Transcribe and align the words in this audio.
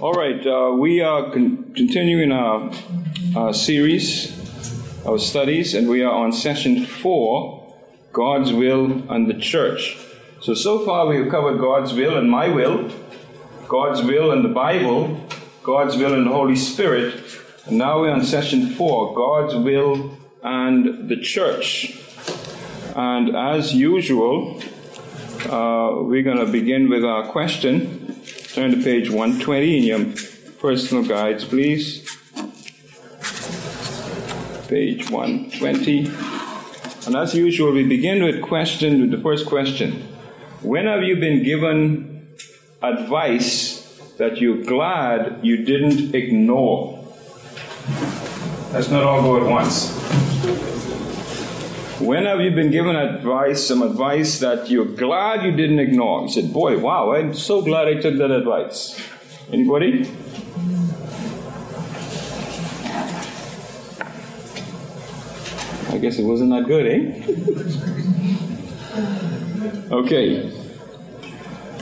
All 0.00 0.12
right, 0.12 0.46
uh, 0.46 0.76
we 0.78 1.00
are 1.00 1.28
con- 1.32 1.72
continuing 1.74 2.30
our, 2.30 2.70
our 3.34 3.52
series, 3.52 4.32
our 5.04 5.18
studies, 5.18 5.74
and 5.74 5.88
we 5.88 6.04
are 6.04 6.12
on 6.12 6.32
session 6.32 6.86
four 6.86 7.74
God's 8.12 8.52
will 8.52 9.02
and 9.10 9.28
the 9.28 9.34
church. 9.34 9.98
So, 10.40 10.54
so 10.54 10.84
far 10.86 11.08
we 11.08 11.16
have 11.16 11.28
covered 11.30 11.58
God's 11.58 11.94
will 11.94 12.16
and 12.16 12.30
my 12.30 12.48
will, 12.48 12.92
God's 13.66 14.00
will 14.04 14.30
and 14.30 14.44
the 14.44 14.50
Bible, 14.50 15.20
God's 15.64 15.96
will 15.96 16.14
and 16.14 16.28
the 16.28 16.30
Holy 16.30 16.54
Spirit, 16.54 17.20
and 17.66 17.76
now 17.76 18.00
we're 18.00 18.12
on 18.12 18.24
session 18.24 18.68
four 18.68 19.16
God's 19.16 19.56
will 19.56 20.16
and 20.44 21.08
the 21.08 21.16
church. 21.16 22.00
And 22.94 23.34
as 23.34 23.74
usual, 23.74 24.62
uh, 25.50 26.04
we're 26.04 26.22
going 26.22 26.38
to 26.38 26.46
begin 26.46 26.88
with 26.88 27.04
our 27.04 27.26
question. 27.32 28.07
Turn 28.54 28.70
to 28.70 28.82
page 28.82 29.10
120 29.10 29.76
in 29.76 29.82
your 29.84 30.14
personal 30.58 31.04
guides, 31.04 31.44
please. 31.44 32.08
Page 34.68 35.10
120. 35.10 36.06
And 37.06 37.14
as 37.14 37.34
usual, 37.34 37.72
we 37.72 37.86
begin 37.86 38.24
with 38.24 38.40
question 38.42 39.02
with 39.02 39.10
the 39.10 39.18
first 39.18 39.46
question. 39.46 40.02
When 40.62 40.86
have 40.86 41.02
you 41.02 41.16
been 41.16 41.42
given 41.42 42.28
advice 42.82 43.84
that 44.16 44.38
you're 44.38 44.64
glad 44.64 45.40
you 45.42 45.64
didn't 45.64 46.14
ignore? 46.14 47.04
Let's 48.72 48.88
not 48.88 49.04
all 49.04 49.20
go 49.22 49.36
at 49.36 49.46
once. 49.46 50.27
When 52.00 52.24
have 52.26 52.40
you 52.40 52.52
been 52.52 52.70
given 52.70 52.94
advice, 52.94 53.66
some 53.66 53.82
advice 53.82 54.38
that 54.38 54.70
you're 54.70 54.84
glad 54.84 55.44
you 55.44 55.50
didn't 55.50 55.80
ignore? 55.80 56.22
You 56.22 56.28
said, 56.28 56.52
Boy, 56.52 56.78
wow, 56.78 57.12
I'm 57.12 57.34
so 57.34 57.60
glad 57.60 57.88
I 57.88 57.94
took 57.94 58.16
that 58.18 58.30
advice. 58.30 59.04
Anybody? 59.52 60.08
I 65.90 65.98
guess 65.98 66.20
it 66.20 66.24
wasn't 66.24 66.50
that 66.50 66.68
good, 66.68 66.86
eh? 66.86 67.20
okay. 69.90 70.52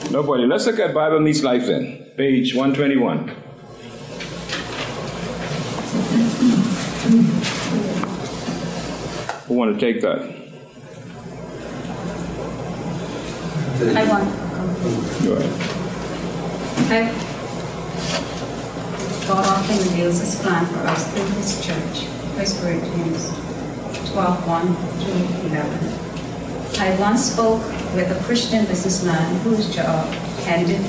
Nobody. 0.09 0.47
Let's 0.47 0.65
look 0.65 0.79
at 0.79 0.95
Bible 0.95 1.19
Meets 1.19 1.43
Life 1.43 1.67
then. 1.67 2.07
Page 2.17 2.55
121. 2.55 3.35
Who 9.47 9.53
want 9.53 9.73
to 9.73 9.79
take 9.79 10.01
that? 10.01 10.19
I 13.95 14.03
want. 14.09 14.27
Go 15.23 15.33
ahead. 15.35 15.53
I, 16.91 17.27
God 19.25 19.45
often 19.45 19.77
reveals 19.77 20.19
His 20.19 20.35
plan 20.41 20.65
for 20.65 20.79
us 20.79 21.11
through 21.13 21.27
His 21.37 21.65
church. 21.65 22.07
1 22.35 22.45
Corinthians 22.61 23.31
12 24.11 24.47
1 24.47 24.75
through 24.99 25.47
11. 25.49 26.07
I 26.79 26.99
once 26.99 27.31
spoke 27.31 27.63
with 27.95 28.11
a 28.11 28.23
Christian 28.25 28.65
businessman 28.65 29.39
whose 29.41 29.73
job 29.73 30.13
ended 30.45 30.81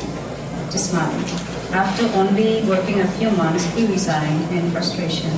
this 0.73 0.93
month. 0.93 1.73
After 1.73 2.07
only 2.19 2.65
working 2.65 3.01
a 3.01 3.07
few 3.07 3.31
months, 3.31 3.65
he 3.75 3.87
resigned 3.87 4.51
in 4.51 4.71
frustration. 4.73 5.31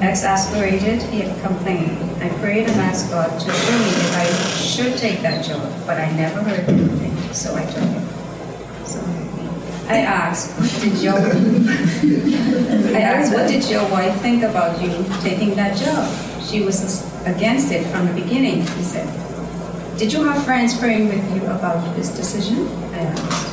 Exasperated, 0.00 1.02
he 1.02 1.20
had 1.22 1.42
complained. 1.42 1.98
I 2.22 2.28
prayed 2.38 2.68
and 2.68 2.80
asked 2.80 3.10
God 3.10 3.30
to 3.30 3.50
show 3.50 3.78
me 3.78 3.90
if 3.90 4.16
I 4.16 4.26
should 4.56 4.96
take 4.96 5.22
that 5.22 5.44
job, 5.44 5.72
but 5.86 5.98
I 5.98 6.10
never 6.12 6.40
heard 6.40 6.68
anything, 6.68 7.16
so 7.32 7.56
I 7.56 7.64
took 7.64 7.82
it. 7.82 8.86
So 8.86 9.00
I 9.88 9.98
asked, 9.98 10.58
what 10.60 10.70
did 10.80 11.02
your 11.02 11.14
I 12.96 13.00
asked, 13.00 13.32
what 13.34 13.48
did 13.48 13.68
your 13.68 13.82
wife 13.90 14.20
think 14.20 14.44
about 14.44 14.80
you 14.80 15.04
taking 15.20 15.56
that 15.56 15.76
job? 15.76 16.06
She 16.42 16.62
was 16.62 17.02
against 17.26 17.72
it 17.72 17.84
from 17.88 18.06
the 18.06 18.14
beginning, 18.14 18.62
he 18.62 18.82
said. 18.82 19.08
Did 19.98 20.12
you 20.12 20.22
have 20.24 20.44
friends 20.44 20.78
praying 20.78 21.08
with 21.08 21.24
you 21.34 21.44
about 21.46 21.96
this 21.96 22.14
decision? 22.14 22.68
I 22.94 22.98
asked. 22.98 23.52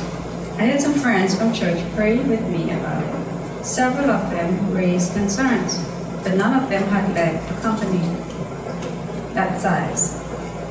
I 0.60 0.64
had 0.64 0.80
some 0.80 0.94
friends 0.94 1.36
from 1.36 1.52
church 1.52 1.82
pray 1.96 2.18
with 2.18 2.42
me 2.50 2.70
about 2.70 3.02
it. 3.02 3.64
Several 3.64 4.10
of 4.10 4.30
them 4.30 4.72
raised 4.72 5.12
concerns, 5.14 5.78
but 6.22 6.34
none 6.34 6.62
of 6.62 6.68
them 6.68 6.82
had 6.88 7.14
led 7.14 7.36
a 7.50 7.60
company 7.60 7.98
that 9.34 9.60
size. 9.60 10.20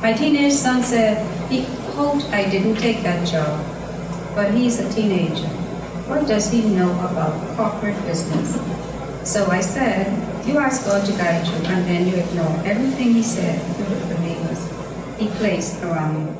My 0.00 0.12
teenage 0.12 0.52
son 0.52 0.82
said 0.82 1.26
he 1.50 1.62
hoped 1.94 2.24
I 2.30 2.48
didn't 2.48 2.76
take 2.76 3.02
that 3.02 3.26
job, 3.26 3.64
but 4.34 4.54
he's 4.54 4.78
a 4.78 4.88
teenager. 4.92 5.48
What 6.08 6.26
does 6.26 6.50
he 6.50 6.62
know 6.62 6.90
about 7.06 7.34
corporate 7.56 8.00
business? 8.06 8.54
So 9.24 9.50
I 9.50 9.60
said, 9.60 10.06
you 10.46 10.58
ask 10.58 10.86
God 10.86 11.04
to 11.06 11.12
guide 11.12 11.46
you, 11.46 11.54
and 11.68 11.86
then 11.86 12.08
you 12.08 12.16
ignore 12.16 12.56
everything 12.64 13.12
he 13.12 13.22
said 13.22 13.60
the 13.76 14.14
believers 14.14 14.60
he 15.18 15.28
placed 15.38 15.82
around 15.82 16.26
you. 16.26 16.32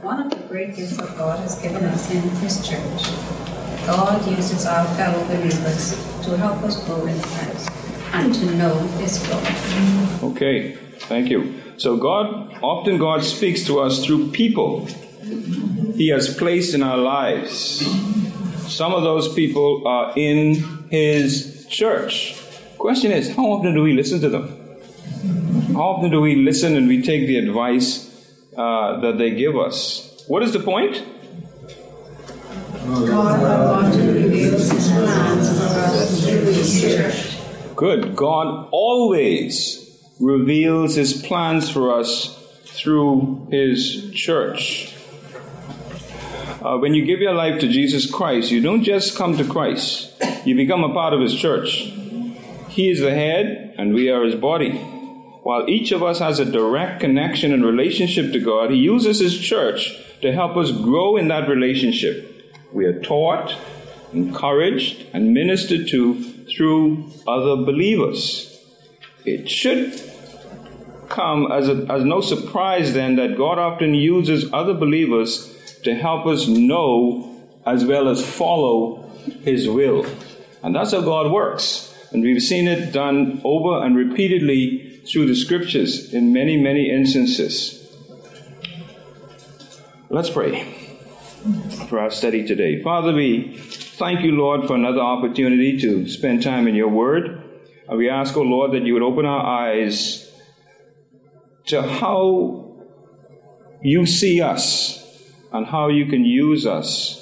One 0.00 0.22
of 0.22 0.30
the 0.30 0.36
great 0.48 0.74
gifts 0.74 0.96
that 0.96 1.16
God 1.18 1.40
has 1.40 1.60
given 1.60 1.84
us 1.84 2.10
in 2.10 2.22
His 2.40 2.66
church. 2.66 3.12
God 3.86 4.26
uses 4.26 4.64
our 4.64 4.86
fellow 4.96 5.22
believers 5.26 5.92
to 6.24 6.36
help 6.38 6.62
us 6.62 6.82
grow 6.86 7.04
in 7.06 7.20
Christ 7.20 7.69
and 8.12 8.34
to 8.34 8.44
know 8.56 8.74
His 8.98 9.26
will. 9.28 10.30
Okay, 10.30 10.74
thank 11.08 11.28
you. 11.30 11.60
So 11.76 11.96
God, 11.96 12.58
often 12.62 12.98
God 12.98 13.24
speaks 13.24 13.64
to 13.66 13.80
us 13.80 14.04
through 14.04 14.30
people 14.32 14.86
He 15.94 16.08
has 16.08 16.34
placed 16.34 16.74
in 16.74 16.82
our 16.82 16.98
lives. 16.98 17.86
Some 18.68 18.92
of 18.92 19.02
those 19.02 19.32
people 19.34 19.86
are 19.86 20.12
in 20.16 20.88
His 20.90 21.66
church. 21.68 22.36
Question 22.78 23.12
is, 23.12 23.34
how 23.34 23.44
often 23.46 23.74
do 23.74 23.82
we 23.82 23.92
listen 23.92 24.20
to 24.20 24.28
them? 24.28 24.56
How 25.74 25.82
often 25.82 26.10
do 26.10 26.20
we 26.20 26.34
listen 26.34 26.76
and 26.76 26.88
we 26.88 27.02
take 27.02 27.26
the 27.26 27.36
advice 27.36 28.08
uh, 28.56 29.00
that 29.00 29.18
they 29.18 29.30
give 29.30 29.56
us? 29.56 30.24
What 30.26 30.42
is 30.42 30.52
the 30.52 30.60
point? 30.60 31.02
God 32.86 33.94
reveals 33.94 34.70
His 34.70 34.88
plans 34.88 35.48
for 35.58 35.64
us 35.64 36.24
through 36.24 36.40
His 36.40 36.80
church. 36.82 37.29
Good. 37.80 38.14
God 38.14 38.68
always 38.72 39.98
reveals 40.20 40.96
His 40.96 41.14
plans 41.14 41.70
for 41.70 41.98
us 41.98 42.36
through 42.66 43.48
His 43.50 44.10
church. 44.10 44.94
Uh, 46.60 46.76
when 46.76 46.92
you 46.92 47.06
give 47.06 47.20
your 47.20 47.32
life 47.32 47.58
to 47.60 47.68
Jesus 47.68 48.04
Christ, 48.04 48.50
you 48.50 48.60
don't 48.60 48.82
just 48.82 49.16
come 49.16 49.34
to 49.38 49.44
Christ, 49.44 50.12
you 50.44 50.54
become 50.54 50.84
a 50.84 50.92
part 50.92 51.14
of 51.14 51.22
His 51.22 51.34
church. 51.34 51.90
He 52.68 52.90
is 52.90 53.00
the 53.00 53.14
head, 53.14 53.74
and 53.78 53.94
we 53.94 54.10
are 54.10 54.24
His 54.24 54.34
body. 54.34 54.72
While 55.42 55.66
each 55.66 55.90
of 55.90 56.02
us 56.02 56.18
has 56.18 56.38
a 56.38 56.44
direct 56.44 57.00
connection 57.00 57.50
and 57.50 57.64
relationship 57.64 58.30
to 58.32 58.40
God, 58.40 58.70
He 58.72 58.76
uses 58.76 59.20
His 59.20 59.40
church 59.40 59.96
to 60.20 60.34
help 60.34 60.54
us 60.58 60.70
grow 60.70 61.16
in 61.16 61.28
that 61.28 61.48
relationship. 61.48 62.52
We 62.74 62.84
are 62.84 63.00
taught, 63.00 63.56
encouraged, 64.12 65.06
and 65.14 65.32
ministered 65.32 65.88
to 65.88 66.29
through 66.56 67.12
other 67.26 67.56
believers. 67.56 68.58
It 69.24 69.48
should 69.48 70.00
come 71.08 71.50
as, 71.50 71.68
a, 71.68 71.86
as 71.90 72.04
no 72.04 72.20
surprise 72.20 72.94
then 72.94 73.16
that 73.16 73.36
God 73.36 73.58
often 73.58 73.94
uses 73.94 74.50
other 74.52 74.74
believers 74.74 75.54
to 75.82 75.94
help 75.94 76.26
us 76.26 76.46
know 76.46 77.26
as 77.66 77.84
well 77.84 78.08
as 78.08 78.24
follow 78.24 79.02
His 79.42 79.68
will. 79.68 80.06
And 80.62 80.74
that's 80.74 80.92
how 80.92 81.00
God 81.00 81.30
works. 81.30 81.94
And 82.12 82.22
we've 82.22 82.42
seen 82.42 82.66
it 82.66 82.92
done 82.92 83.40
over 83.44 83.84
and 83.84 83.96
repeatedly 83.96 85.00
through 85.10 85.26
the 85.26 85.34
scriptures 85.34 86.12
in 86.12 86.32
many, 86.32 86.56
many 86.56 86.90
instances. 86.90 87.76
Let's 90.08 90.30
pray 90.30 90.64
for 91.88 91.98
our 91.98 92.10
study 92.10 92.46
today. 92.46 92.82
Father, 92.82 93.12
we 93.12 93.56
thank 94.00 94.22
you, 94.22 94.32
Lord, 94.32 94.66
for 94.66 94.76
another 94.76 95.00
opportunity 95.00 95.78
to 95.78 96.08
spend 96.08 96.42
time 96.42 96.66
in 96.66 96.74
your 96.74 96.88
word. 96.88 97.44
And 97.86 97.98
we 97.98 98.08
ask, 98.08 98.34
oh 98.34 98.40
Lord, 98.40 98.72
that 98.72 98.82
you 98.82 98.94
would 98.94 99.02
open 99.02 99.26
our 99.26 99.44
eyes 99.44 100.26
to 101.66 101.82
how 101.82 102.86
you 103.82 104.06
see 104.06 104.40
us 104.40 105.04
and 105.52 105.66
how 105.66 105.88
you 105.88 106.06
can 106.06 106.24
use 106.24 106.66
us 106.66 107.20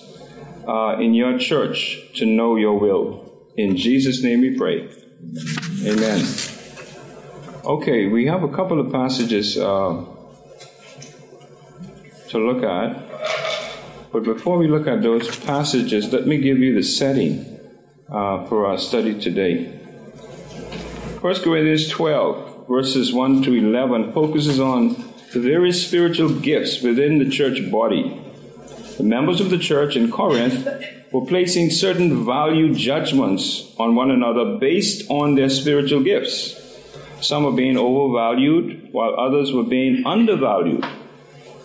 uh, 0.68 0.98
in 1.00 1.14
your 1.14 1.36
church 1.36 1.98
to 2.14 2.24
know 2.24 2.54
your 2.54 2.78
will. 2.78 3.44
In 3.56 3.76
Jesus' 3.76 4.22
name 4.22 4.40
we 4.42 4.56
pray. 4.56 4.88
Amen. 5.84 6.24
Okay, 7.64 8.06
we 8.06 8.26
have 8.26 8.44
a 8.44 8.48
couple 8.48 8.78
of 8.78 8.92
passages 8.92 9.58
uh, 9.58 10.04
to 12.28 12.38
look 12.38 12.62
at. 12.62 13.07
But 14.18 14.34
before 14.34 14.58
we 14.58 14.66
look 14.66 14.88
at 14.88 15.00
those 15.00 15.38
passages, 15.44 16.12
let 16.12 16.26
me 16.26 16.38
give 16.38 16.58
you 16.58 16.74
the 16.74 16.82
setting 16.82 17.60
uh, 18.10 18.44
for 18.46 18.66
our 18.66 18.76
study 18.76 19.16
today. 19.16 19.66
1 21.20 21.34
Corinthians 21.44 21.88
12, 21.88 22.66
verses 22.66 23.12
1 23.12 23.44
to 23.44 23.54
11, 23.54 24.12
focuses 24.12 24.58
on 24.58 24.94
the 25.32 25.38
various 25.38 25.86
spiritual 25.86 26.30
gifts 26.30 26.82
within 26.82 27.18
the 27.18 27.30
church 27.30 27.70
body. 27.70 28.20
The 28.96 29.04
members 29.04 29.40
of 29.40 29.50
the 29.50 29.58
church 29.58 29.94
in 29.94 30.10
Corinth 30.10 30.66
were 31.12 31.24
placing 31.24 31.70
certain 31.70 32.26
value 32.26 32.74
judgments 32.74 33.72
on 33.78 33.94
one 33.94 34.10
another 34.10 34.58
based 34.58 35.08
on 35.08 35.36
their 35.36 35.48
spiritual 35.48 36.02
gifts. 36.02 36.56
Some 37.20 37.44
were 37.44 37.52
being 37.52 37.76
overvalued, 37.76 38.88
while 38.90 39.14
others 39.16 39.52
were 39.52 39.62
being 39.62 40.04
undervalued. 40.04 40.84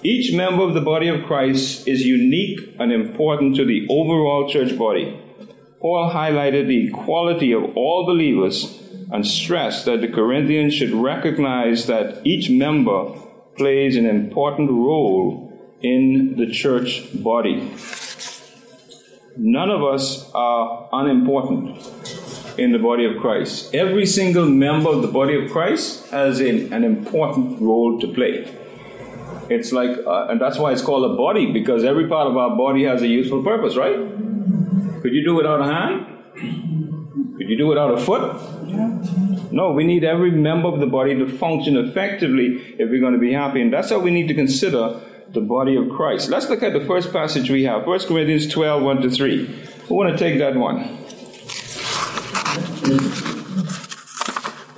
Each 0.06 0.34
member 0.34 0.64
of 0.64 0.74
the 0.74 0.82
body 0.82 1.08
of 1.08 1.24
Christ 1.24 1.88
is 1.88 2.06
unique 2.06 2.76
and 2.78 2.92
important 2.92 3.56
to 3.56 3.66
the 3.66 3.88
overall 3.90 4.50
church 4.50 4.78
body. 4.78 5.18
Paul 5.80 6.12
highlighted 6.12 6.68
the 6.68 6.90
equality 6.90 7.54
of 7.54 7.64
all 7.78 8.06
believers 8.06 8.82
and 9.14 9.26
stressed 9.26 9.86
that 9.86 10.02
the 10.02 10.10
Corinthians 10.10 10.74
should 10.74 10.92
recognize 10.92 11.86
that 11.88 12.20
each 12.26 12.50
member 12.50 13.14
plays 13.56 13.96
an 13.96 14.06
important 14.06 14.70
role 14.70 15.78
in 15.82 16.36
the 16.36 16.52
church 16.52 17.04
body. 17.14 17.72
None 19.38 19.70
of 19.70 19.84
us 19.84 20.30
are 20.34 20.90
unimportant 20.92 21.78
in 22.58 22.74
the 22.74 22.80
body 22.80 23.06
of 23.06 23.22
Christ. 23.22 23.74
Every 23.74 24.06
single 24.06 24.48
member 24.50 24.90
of 24.90 25.02
the 25.02 25.08
body 25.08 25.42
of 25.42 25.50
Christ 25.50 26.10
has 26.12 26.42
an, 26.42 26.74
an 26.74 26.84
important 26.84 27.62
role 27.62 28.00
to 28.02 28.08
play. 28.08 28.54
It's 29.50 29.72
like, 29.72 29.98
uh, 30.06 30.28
and 30.30 30.40
that's 30.40 30.58
why 30.58 30.72
it's 30.72 30.82
called 30.82 31.12
a 31.12 31.16
body, 31.16 31.52
because 31.52 31.84
every 31.84 32.08
part 32.08 32.28
of 32.28 32.38
our 32.38 32.56
body 32.56 32.84
has 32.86 33.02
a 33.02 33.08
useful 33.08 33.44
purpose, 33.44 33.76
right? 33.76 33.96
Could 35.02 35.14
you 35.14 35.24
do 35.24 35.36
without 35.36 35.62
a 35.62 35.66
hand? 35.66 36.06
Could 37.38 37.50
you 37.50 37.58
do 37.58 37.68
without 37.68 37.92
a 37.94 37.98
foot? 37.98 38.40
No, 39.52 39.72
we 39.72 39.84
need 39.84 40.04
every 40.04 40.32
member 40.32 40.68
of 40.68 40.80
the 40.80 40.88
body 40.88 41.16
to 41.16 41.28
function 41.38 41.78
effectively 41.78 42.76
if 42.80 42.90
we're 42.90 43.02
going 43.02 43.14
to 43.14 43.20
be 43.20 43.34
happy. 43.34 43.62
And 43.62 43.72
that's 43.72 43.90
how 43.90 44.00
we 44.00 44.12
need 44.12 44.28
to 44.30 44.34
consider 44.34 45.00
the 45.30 45.42
body 45.42 45.76
of 45.76 45.90
Christ. 45.90 46.30
Let's 46.30 46.50
look 46.50 46.64
at 46.64 46.74
the 46.74 46.86
first 46.86 47.12
passage 47.12 47.50
we 47.50 47.64
have 47.64 47.86
1 47.86 48.00
Corinthians 48.08 48.48
12 48.48 48.82
1 48.82 49.02
to 49.02 49.10
3. 49.10 49.46
We 49.90 49.96
want 49.96 50.12
to 50.12 50.18
take 50.18 50.40
that 50.40 50.56
one? 50.56 51.00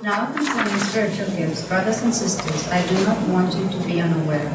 Now 0.06 0.30
concerning 0.30 0.78
spiritual 0.86 1.26
gifts, 1.34 1.66
brothers 1.66 2.00
and 2.04 2.14
sisters, 2.14 2.68
I 2.68 2.78
do 2.86 2.94
not 3.06 3.18
want 3.26 3.56
you 3.56 3.68
to 3.68 3.84
be 3.88 4.00
unaware. 4.00 4.46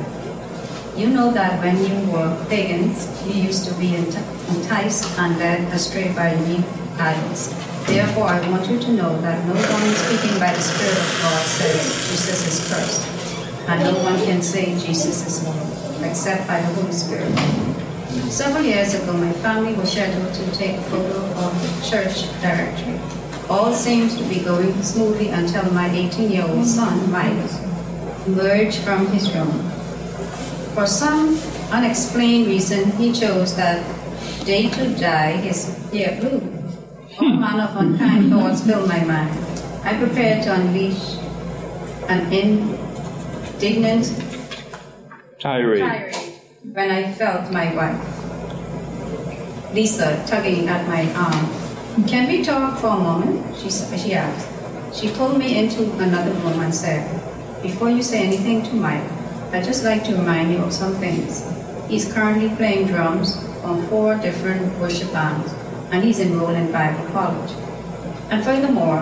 You 0.95 1.07
know 1.09 1.29
that 1.33 1.59
when 1.59 1.75
you 1.75 2.09
were 2.09 2.31
pagans, 2.47 3.11
you 3.27 3.33
used 3.33 3.67
to 3.67 3.73
be 3.73 3.93
enticed 3.97 5.11
and 5.19 5.37
led 5.37 5.67
astray 5.73 6.13
by 6.13 6.37
weak 6.47 6.63
idols. 6.97 7.49
Therefore, 7.85 8.27
I 8.27 8.39
want 8.49 8.69
you 8.69 8.79
to 8.79 8.91
know 8.93 9.19
that 9.19 9.45
no 9.45 9.55
one 9.55 9.93
speaking 10.07 10.39
by 10.39 10.53
the 10.53 10.61
Spirit 10.61 10.95
of 10.95 11.19
God 11.19 11.43
says 11.45 11.83
Jesus 12.07 12.47
is 12.47 12.71
cursed, 12.71 13.67
and 13.67 13.83
no 13.83 14.01
one 14.03 14.23
can 14.23 14.41
say 14.41 14.79
Jesus 14.79 15.27
is 15.27 15.43
Lord, 15.43 16.09
except 16.09 16.47
by 16.47 16.61
the 16.61 16.67
Holy 16.79 16.93
Spirit. 16.93 17.27
Several 18.31 18.63
years 18.63 18.93
ago, 18.93 19.11
my 19.17 19.33
family 19.43 19.73
was 19.73 19.91
scheduled 19.91 20.33
to 20.33 20.51
take 20.53 20.77
a 20.77 20.83
photo 20.83 21.19
of 21.43 21.51
the 21.61 21.89
church 21.89 22.31
directory. 22.39 23.20
All 23.51 23.73
seems 23.73 24.15
to 24.15 24.23
be 24.29 24.39
going 24.39 24.71
smoothly 24.81 25.27
until 25.27 25.69
my 25.73 25.89
18-year-old 25.89 26.65
son, 26.65 27.11
Mike, 27.11 27.51
emerged 28.25 28.77
from 28.77 29.07
his 29.07 29.27
room. 29.35 29.51
For 30.73 30.87
some 30.87 31.37
unexplained 31.69 32.47
reason, 32.47 32.91
he 32.91 33.11
chose 33.11 33.53
that 33.57 33.83
day 34.45 34.69
to 34.69 34.95
dye 34.95 35.33
his 35.33 35.67
hair 35.91 36.17
blue. 36.21 36.39
All 37.19 37.27
hmm. 37.27 37.41
manner 37.41 37.63
of 37.63 37.75
unkind 37.75 38.31
thoughts 38.31 38.63
filled 38.65 38.87
my 38.87 39.03
mind. 39.03 39.37
I 39.83 39.97
prepared 39.97 40.43
to 40.43 40.53
unleash 40.55 41.17
an 42.07 42.31
indignant 42.31 44.15
tirade. 45.41 45.81
tirade 45.81 46.15
when 46.71 46.89
I 46.89 47.11
felt 47.11 47.51
my 47.51 47.75
wife, 47.75 47.99
Lisa, 49.73 50.23
tugging 50.25 50.69
at 50.69 50.87
my 50.87 51.11
arm. 51.15 51.60
Can 52.07 52.29
we 52.29 52.41
talk 52.41 52.79
for 52.79 52.87
a 52.87 52.97
moment? 52.97 53.53
She, 53.57 53.69
she 53.69 54.13
asked. 54.13 54.47
She 54.97 55.11
pulled 55.11 55.37
me 55.37 55.59
into 55.59 55.91
another 55.99 56.31
room 56.31 56.61
and 56.61 56.73
said, 56.73 57.03
Before 57.61 57.89
you 57.89 58.01
say 58.01 58.23
anything 58.25 58.63
to 58.63 58.75
Mike, 58.75 59.03
I'd 59.51 59.65
just 59.65 59.83
like 59.83 60.05
to 60.05 60.15
remind 60.15 60.53
you 60.53 60.59
of 60.59 60.71
some 60.71 60.95
things. 60.95 61.43
He's 61.89 62.11
currently 62.11 62.47
playing 62.55 62.87
drums 62.87 63.35
on 63.65 63.85
four 63.87 64.15
different 64.15 64.79
worship 64.79 65.11
bands, 65.11 65.51
and 65.91 66.01
he's 66.01 66.21
enrolled 66.21 66.55
in 66.55 66.71
Bible 66.71 67.05
college. 67.11 67.51
And 68.29 68.41
furthermore, 68.41 68.99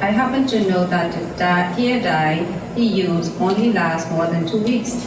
I 0.00 0.06
happen 0.06 0.46
to 0.46 0.70
know 0.70 0.86
that 0.86 1.12
the 1.36 1.44
hair 1.44 2.02
dye 2.02 2.44
he 2.74 2.86
used 2.86 3.38
only 3.38 3.74
lasts 3.74 4.10
more 4.10 4.26
than 4.26 4.48
two 4.48 4.62
weeks. 4.62 4.94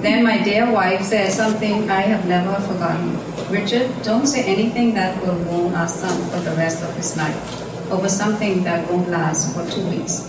then 0.00 0.24
my 0.24 0.42
dear 0.42 0.72
wife 0.72 1.02
said 1.02 1.30
something 1.32 1.90
I 1.90 2.00
have 2.00 2.26
never 2.26 2.54
forgotten. 2.66 3.37
Richard, 3.50 3.90
don't 4.02 4.26
say 4.26 4.44
anything 4.44 4.92
that 4.94 5.22
will 5.24 5.38
wound 5.44 5.74
our 5.74 5.88
son 5.88 6.12
for 6.30 6.40
the 6.40 6.54
rest 6.56 6.82
of 6.82 6.94
his 6.96 7.16
life 7.16 7.90
over 7.90 8.08
something 8.08 8.62
that 8.64 8.90
won't 8.90 9.08
last 9.08 9.56
for 9.56 9.64
two 9.70 9.88
weeks. 9.88 10.28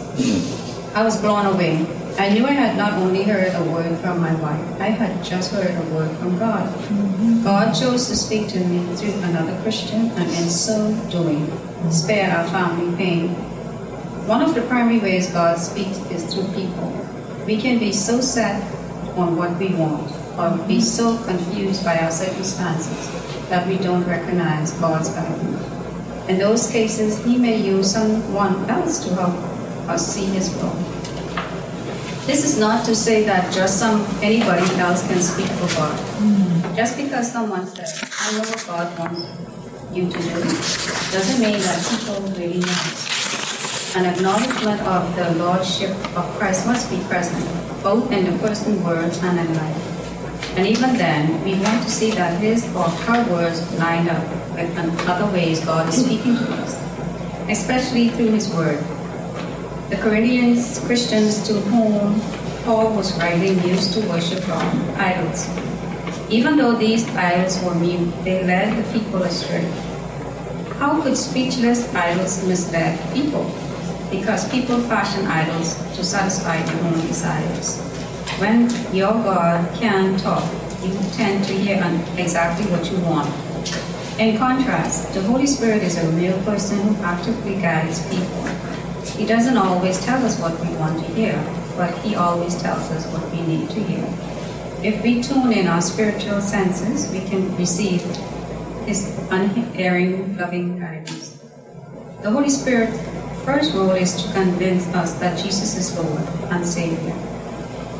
I 0.95 1.03
was 1.03 1.19
blown 1.19 1.45
away. 1.45 1.85
I 2.17 2.29
knew 2.29 2.45
I 2.45 2.51
had 2.51 2.77
not 2.77 2.93
only 2.93 3.23
heard 3.23 3.53
a 3.55 3.63
word 3.71 3.97
from 3.99 4.19
my 4.19 4.33
wife, 4.35 4.81
I 4.81 4.87
had 4.87 5.23
just 5.23 5.51
heard 5.51 5.75
a 5.75 5.93
word 5.93 6.15
from 6.17 6.39
God. 6.39 6.67
Mm-hmm. 6.67 7.43
God 7.43 7.73
chose 7.73 8.07
to 8.07 8.15
speak 8.15 8.47
to 8.49 8.59
me 8.59 8.83
through 8.95 9.13
another 9.23 9.59
Christian, 9.61 10.11
and 10.11 10.29
in 10.31 10.49
so 10.49 10.93
doing, 11.11 11.47
spare 11.91 12.31
our 12.31 12.47
family 12.49 12.95
pain. 12.97 13.29
One 14.27 14.41
of 14.41 14.55
the 14.55 14.61
primary 14.63 14.99
ways 14.99 15.29
God 15.31 15.57
speaks 15.57 15.97
is 16.11 16.33
through 16.33 16.47
people. 16.53 16.89
We 17.45 17.57
can 17.57 17.79
be 17.79 17.91
so 17.91 18.21
set 18.21 18.63
on 19.17 19.35
what 19.35 19.57
we 19.57 19.73
want, 19.75 20.11
or 20.39 20.55
be 20.67 20.79
so 20.79 21.17
confused 21.27 21.83
by 21.83 21.99
our 21.99 22.11
circumstances 22.11 23.11
that 23.49 23.67
we 23.67 23.77
don't 23.77 24.07
recognize 24.07 24.71
God's 24.79 25.09
guidance. 25.09 25.67
In 26.29 26.39
those 26.39 26.71
cases, 26.71 27.19
He 27.25 27.37
may 27.37 27.59
use 27.59 27.91
someone 27.91 28.55
else 28.69 29.03
to 29.03 29.13
help 29.15 29.35
us 29.91 30.15
see 30.15 30.25
His 30.31 30.49
will. 30.55 30.71
This 32.29 32.45
is 32.45 32.57
not 32.57 32.85
to 32.85 32.95
say 32.95 33.25
that 33.25 33.51
just 33.51 33.79
some 33.79 34.05
anybody 34.21 34.63
else 34.79 35.05
can 35.07 35.19
speak 35.19 35.49
for 35.59 35.67
God. 35.75 35.97
Just 36.77 36.95
because 36.95 37.31
someone 37.31 37.67
says, 37.67 37.99
"I 38.05 38.37
know 38.37 38.45
what 38.45 38.63
God 38.69 38.87
wants 38.99 39.25
you 39.91 40.07
to 40.07 40.19
do," 40.21 40.39
doesn't 41.11 41.39
mean 41.41 41.59
that 41.59 41.81
people 41.89 42.21
really 42.37 42.61
know. 42.61 42.81
An 43.97 44.05
acknowledgement 44.05 44.79
of 44.85 45.09
the 45.17 45.33
lordship 45.41 45.97
of 46.15 46.29
Christ 46.37 46.69
must 46.69 46.93
be 46.93 47.01
present, 47.09 47.43
both 47.81 48.13
in 48.13 48.29
the 48.29 48.37
person's 48.37 48.77
words 48.85 49.17
and 49.25 49.39
in 49.39 49.49
life. 49.57 49.98
And 50.55 50.67
even 50.67 50.97
then, 50.97 51.43
we 51.43 51.53
want 51.53 51.83
to 51.83 51.89
see 51.89 52.11
that 52.11 52.39
his 52.41 52.65
or 52.75 52.89
her 52.89 53.31
words 53.31 53.61
lined 53.77 54.09
up 54.09 54.23
with 54.53 55.07
other 55.07 55.31
ways 55.31 55.63
God 55.63 55.87
is 55.89 56.03
speaking 56.03 56.35
to 56.35 56.51
us, 56.53 56.75
especially 57.49 58.09
through 58.09 58.31
his 58.31 58.49
word. 58.53 58.79
The 59.89 59.97
Corinthians 59.97 60.79
Christians 60.85 61.41
to 61.47 61.53
whom 61.53 62.19
Paul 62.63 62.93
was 62.93 63.17
writing 63.17 63.57
used 63.67 63.93
to 63.93 64.01
worship 64.09 64.47
idols. 64.97 65.47
Even 66.29 66.57
though 66.57 66.75
these 66.75 67.07
idols 67.15 67.61
were 67.63 67.73
mute, 67.73 68.11
they 68.23 68.43
led 68.43 68.77
the 68.77 68.99
people 68.99 69.23
astray. 69.23 69.65
How 70.77 71.01
could 71.01 71.17
speechless 71.17 71.93
idols 71.95 72.45
mislead 72.45 72.99
people? 73.13 73.49
Because 74.11 74.49
people 74.51 74.79
fashion 74.81 75.25
idols 75.25 75.75
to 75.95 76.03
satisfy 76.03 76.61
their 76.61 76.83
own 76.83 77.01
desires. 77.07 77.81
When 78.39 78.69
your 78.95 79.11
God 79.11 79.67
can 79.75 80.17
talk, 80.17 80.49
you 80.81 80.95
tend 81.11 81.43
to 81.43 81.51
hear 81.51 81.83
exactly 82.15 82.71
what 82.71 82.89
you 82.89 82.97
want. 82.99 83.27
In 84.17 84.37
contrast, 84.37 85.13
the 85.13 85.21
Holy 85.23 85.45
Spirit 85.45 85.83
is 85.83 85.97
a 85.97 86.07
real 86.11 86.41
person 86.43 86.79
who 86.79 87.03
actively 87.03 87.59
guides 87.59 87.99
people. 88.07 88.47
He 89.19 89.25
doesn't 89.25 89.57
always 89.57 89.99
tell 90.05 90.25
us 90.25 90.39
what 90.39 90.57
we 90.61 90.73
want 90.77 91.03
to 91.03 91.11
hear, 91.11 91.35
but 91.75 91.93
He 91.97 92.15
always 92.15 92.55
tells 92.61 92.89
us 92.91 93.05
what 93.11 93.29
we 93.33 93.41
need 93.41 93.69
to 93.71 93.83
hear. 93.83 94.07
If 94.81 95.03
we 95.03 95.21
tune 95.21 95.51
in 95.51 95.67
our 95.67 95.81
spiritual 95.81 96.39
senses, 96.39 97.11
we 97.11 97.19
can 97.27 97.53
receive 97.57 98.01
His 98.85 99.19
unerring, 99.31 100.37
loving 100.37 100.79
guidance. 100.79 101.37
The 102.23 102.31
Holy 102.31 102.49
Spirit's 102.49 102.97
first 103.43 103.75
role 103.75 103.99
is 103.99 104.15
to 104.23 104.31
convince 104.31 104.87
us 104.95 105.19
that 105.19 105.37
Jesus 105.43 105.75
is 105.75 105.99
Lord 105.99 106.23
and 106.51 106.65
Savior. 106.65 107.28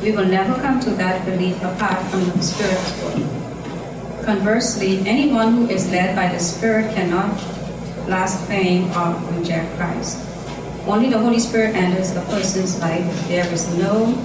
We 0.02 0.12
will 0.12 0.24
never 0.24 0.54
come 0.62 0.80
to 0.80 0.90
that 0.96 1.26
belief 1.26 1.62
apart 1.62 2.00
from 2.08 2.24
the 2.24 2.40
Spirit's 2.40 3.02
work. 3.04 4.24
Conversely, 4.24 5.00
anyone 5.04 5.52
who 5.52 5.68
is 5.68 5.90
led 5.90 6.16
by 6.16 6.32
the 6.32 6.38
Spirit 6.40 6.94
cannot 6.94 7.36
blaspheme 8.06 8.88
or 8.96 9.12
reject 9.36 9.76
Christ. 9.76 10.24
Only 10.86 11.10
the 11.10 11.18
Holy 11.18 11.38
Spirit 11.38 11.76
enters 11.76 12.16
a 12.16 12.22
person's 12.32 12.80
life. 12.80 13.04
There 13.28 13.46
is 13.52 13.68
no, 13.76 14.16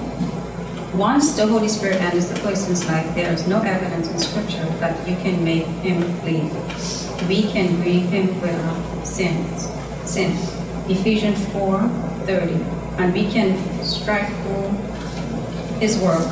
once 0.94 1.36
the 1.36 1.46
Holy 1.46 1.68
Spirit 1.68 2.00
enters 2.00 2.28
the 2.28 2.40
person's 2.40 2.86
life, 2.86 3.14
there 3.14 3.30
is 3.30 3.46
no 3.46 3.60
evidence 3.60 4.08
in 4.08 4.18
Scripture 4.18 4.64
that 4.80 4.96
you 5.06 5.14
can 5.16 5.44
make 5.44 5.66
him 5.84 6.00
clean. 6.20 6.48
We 7.28 7.52
can 7.52 7.76
grieve 7.82 8.08
him 8.08 8.40
with 8.40 8.56
our 8.64 9.04
sins. 9.04 9.68
Sin. 10.08 10.32
Ephesians 10.88 11.44
4 11.52 11.86
30. 12.24 12.54
And 12.96 13.12
we 13.12 13.30
can 13.30 13.60
strive 13.84 14.32
for 14.40 14.95
his 15.80 15.98
work. 15.98 16.26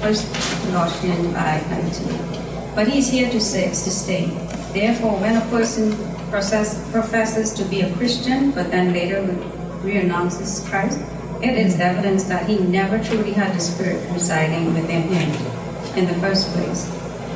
First 0.00 0.26
Colossians 0.66 1.32
5 1.34 1.70
19. 1.70 2.74
but 2.74 2.88
he's 2.88 3.08
here 3.10 3.30
to, 3.30 3.40
stay, 3.40 3.68
to 3.68 3.90
stay. 3.90 4.26
Therefore, 4.72 5.18
when 5.20 5.36
a 5.36 5.44
person 5.50 5.96
process, 6.30 6.90
professes 6.90 7.54
to 7.54 7.64
be 7.64 7.82
a 7.82 7.94
Christian, 7.94 8.50
but 8.50 8.70
then 8.70 8.92
later 8.92 9.22
renounces 9.82 10.66
Christ, 10.68 11.00
it 11.42 11.54
is 11.54 11.78
evidence 11.78 12.24
that 12.24 12.48
he 12.48 12.58
never 12.58 12.98
truly 12.98 13.32
had 13.32 13.54
the 13.54 13.60
Spirit 13.60 14.00
residing 14.12 14.74
within 14.74 15.02
him 15.02 15.30
in 15.96 16.06
the 16.06 16.14
first 16.20 16.50
place. 16.52 16.90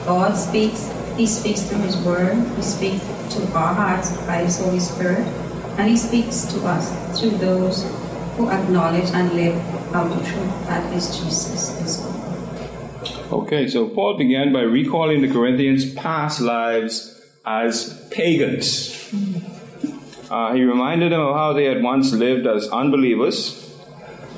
God 0.05 0.35
speaks, 0.35 0.91
he 1.17 1.27
speaks 1.27 1.63
through 1.63 1.83
his 1.83 1.97
word, 1.99 2.35
he 2.57 2.63
speaks 2.63 3.05
to 3.35 3.47
our 3.55 3.75
hearts 3.75 4.17
by 4.27 4.43
his 4.43 4.59
Holy 4.59 4.81
Spirit, 4.81 5.27
and 5.79 5.89
he 5.89 5.97
speaks 5.97 6.45
to 6.47 6.67
us 6.67 6.91
through 7.21 7.39
those 7.39 7.85
who 8.37 8.49
acknowledge 8.51 9.11
and 9.11 9.33
live 9.35 9.55
Okay, 13.33 13.69
so 13.69 13.89
Paul 13.89 14.17
began 14.19 14.53
by 14.53 14.61
recalling 14.61 15.23
the 15.23 15.29
Corinthians' 15.29 15.93
past 15.95 16.41
lives 16.41 17.21
as 17.45 18.07
pagans. 18.11 19.13
Uh, 20.31 20.53
he 20.53 20.63
reminded 20.63 21.13
them 21.13 21.21
of 21.21 21.35
how 21.35 21.53
they 21.55 21.65
had 21.65 21.83
once 21.83 22.13
lived 22.13 22.47
as 22.47 22.69
unbelievers, 22.69 23.65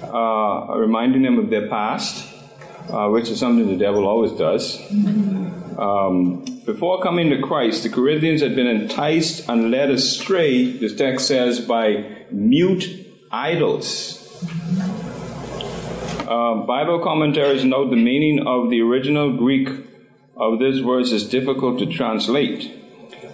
uh, 0.02 0.66
reminding 0.76 1.23
them 1.23 1.38
of 1.38 1.50
their 1.50 1.69
past, 1.69 2.33
uh, 2.88 3.09
which 3.09 3.28
is 3.28 3.40
something 3.40 3.66
the 3.66 3.76
devil 3.76 4.07
always 4.07 4.33
does. 4.33 4.80
Um, 5.78 6.45
before 6.64 7.02
coming 7.02 7.30
to 7.30 7.40
Christ, 7.40 7.83
the 7.83 7.88
Corinthians 7.88 8.40
had 8.42 8.54
been 8.54 8.66
enticed 8.66 9.49
and 9.49 9.71
led 9.71 9.90
astray, 9.90 10.76
the 10.78 10.95
text 10.95 11.26
says, 11.26 11.61
by 11.61 12.04
mute 12.30 12.85
idols. 13.33 14.16
Uh, 16.31 16.65
Bible 16.65 17.01
commentaries 17.01 17.65
note 17.65 17.91
the 17.91 17.97
meaning 17.97 18.47
of 18.47 18.71
the 18.71 18.81
original 18.83 19.37
Greek 19.37 19.69
of 20.37 20.61
this 20.61 20.79
verse 20.79 21.11
is 21.11 21.29
difficult 21.29 21.81
to 21.81 21.87
translate. 21.87 22.71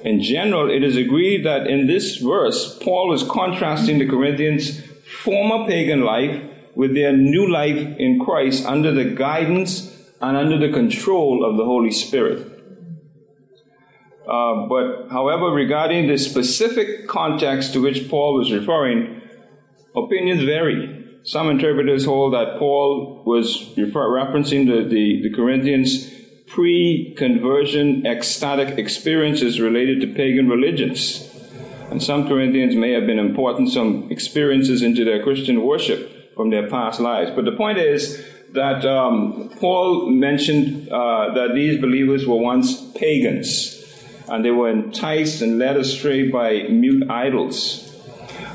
In 0.03 0.23
general, 0.23 0.71
it 0.71 0.83
is 0.83 0.97
agreed 0.97 1.45
that 1.45 1.67
in 1.67 1.89
this 1.89 2.17
verse, 2.17 2.79
Paul 2.83 3.13
is 3.13 3.23
contrasting 3.23 3.99
the 3.99 4.09
Corinthians' 4.09 4.81
former 5.23 5.67
pagan 5.67 6.07
life 6.07 6.43
with 6.75 6.95
their 6.95 7.15
new 7.15 7.47
life 7.47 7.99
in 7.99 8.19
Christ 8.19 8.65
under 8.65 8.93
the 8.93 9.05
guidance 9.05 9.95
and 10.23 10.35
under 10.35 10.57
the 10.57 10.73
control 10.73 11.45
of 11.45 11.59
the 11.59 11.67
Holy 11.67 11.91
Spirit. 11.91 12.51
Uh, 14.27 14.67
but, 14.69 15.09
however, 15.11 15.51
regarding 15.51 16.09
the 16.09 16.17
specific 16.17 17.07
context 17.09 17.75
to 17.75 17.83
which 17.83 18.09
Paul 18.09 18.39
was 18.39 18.51
referring, 18.51 19.21
opinions 19.95 20.45
vary. 20.45 21.03
Some 21.27 21.51
interpreters 21.51 22.05
hold 22.05 22.35
that 22.35 22.57
Paul 22.57 23.21
was 23.27 23.75
referencing 23.77 24.69
the, 24.69 24.89
the, 24.89 25.23
the 25.23 25.31
Corinthians' 25.35 26.09
pre 26.47 27.15
conversion 27.19 28.07
ecstatic 28.07 28.79
experiences 28.79 29.61
related 29.61 30.01
to 30.03 30.07
pagan 30.15 30.49
religions. 30.49 31.29
And 31.91 32.01
some 32.01 32.29
Corinthians 32.29 32.77
may 32.77 32.93
have 32.93 33.07
been 33.07 33.19
importing 33.19 33.69
some 33.69 34.09
experiences 34.09 34.83
into 34.83 35.05
their 35.05 35.21
Christian 35.21 35.63
worship 35.63 36.33
from 36.37 36.51
their 36.51 36.71
past 36.71 37.01
lives. 37.01 37.33
But 37.33 37.45
the 37.45 37.57
point 37.57 37.79
is 37.79 38.25
that 38.53 38.87
um, 38.87 39.51
Paul 39.59 40.09
mentioned 40.09 40.89
uh, 40.91 41.35
that 41.35 41.57
these 41.57 41.81
believers 41.81 42.25
were 42.25 42.37
once 42.37 42.81
pagans 42.93 43.85
and 44.29 44.45
they 44.45 44.53
were 44.53 44.71
enticed 44.71 45.43
and 45.43 45.59
led 45.59 45.77
astray 45.77 46.29
by 46.29 46.69
mute 46.69 47.11
idols. 47.11 47.86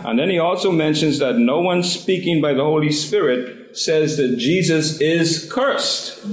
And 0.03 0.17
then 0.17 0.29
he 0.29 0.39
also 0.39 0.71
mentions 0.71 1.19
that 1.19 1.38
no 1.38 1.59
one 1.59 1.83
speaking 1.83 2.41
by 2.41 2.53
the 2.53 2.63
Holy 2.63 2.91
Spirit 2.91 3.77
says 3.77 4.17
that 4.17 4.38
Jesus 4.38 5.00
is 5.00 5.50
cursed. 5.51 6.25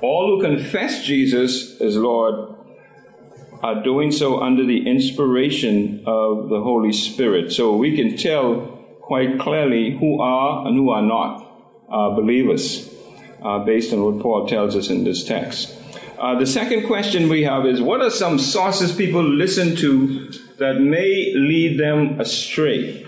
All 0.00 0.36
who 0.36 0.42
confess 0.42 1.04
Jesus 1.04 1.80
as 1.80 1.96
Lord 1.96 2.54
are 3.62 3.82
doing 3.82 4.12
so 4.12 4.40
under 4.42 4.64
the 4.64 4.86
inspiration 4.86 6.02
of 6.06 6.50
the 6.50 6.60
Holy 6.60 6.92
Spirit. 6.92 7.50
So 7.50 7.74
we 7.76 7.96
can 7.96 8.16
tell 8.16 8.60
quite 9.00 9.38
clearly 9.38 9.96
who 9.96 10.20
are 10.20 10.66
and 10.66 10.76
who 10.76 10.90
are 10.90 11.02
not 11.02 11.46
uh, 11.88 12.10
believers 12.10 12.90
uh, 13.42 13.60
based 13.60 13.92
on 13.92 14.02
what 14.02 14.20
Paul 14.20 14.46
tells 14.46 14.76
us 14.76 14.90
in 14.90 15.04
this 15.04 15.24
text. 15.24 15.74
Uh, 16.18 16.38
the 16.38 16.46
second 16.46 16.86
question 16.86 17.28
we 17.28 17.42
have 17.44 17.66
is 17.66 17.80
what 17.80 18.00
are 18.00 18.10
some 18.10 18.38
sources 18.38 18.94
people 18.94 19.22
listen 19.22 19.76
to 19.76 20.30
that 20.58 20.80
may 20.80 21.32
lead 21.34 21.78
them 21.78 22.20
astray? 22.20 23.02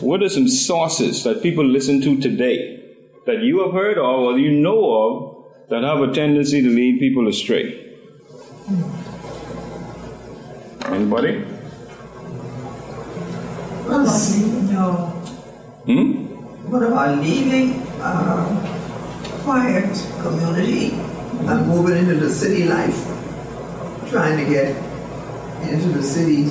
What 0.00 0.22
are 0.22 0.28
some 0.28 0.48
sources 0.48 1.24
that 1.24 1.42
people 1.42 1.64
listen 1.64 2.00
to 2.02 2.20
today 2.20 2.82
that 3.26 3.40
you 3.40 3.60
have 3.62 3.72
heard 3.72 3.98
of 3.98 4.20
or 4.20 4.38
you 4.38 4.50
know 4.50 4.80
of 5.02 5.68
that 5.68 5.82
have 5.82 6.00
a 6.00 6.12
tendency 6.12 6.62
to 6.62 6.68
lead 6.68 6.98
people 6.98 7.28
astray? 7.28 7.96
Anybody? 10.86 11.44
No. 14.72 14.96
Hmm? 15.86 16.12
What 16.70 16.82
about 16.84 17.18
leaving 17.18 17.82
a 18.00 18.46
quiet 19.42 19.92
community 20.22 20.92
and 20.92 21.66
moving 21.66 21.96
into 21.96 22.14
the 22.14 22.30
city 22.30 22.64
life? 22.64 23.04
Trying 24.10 24.44
to 24.44 24.50
get 24.50 24.89
into 25.62 25.88
the 25.88 26.02
city 26.02 26.44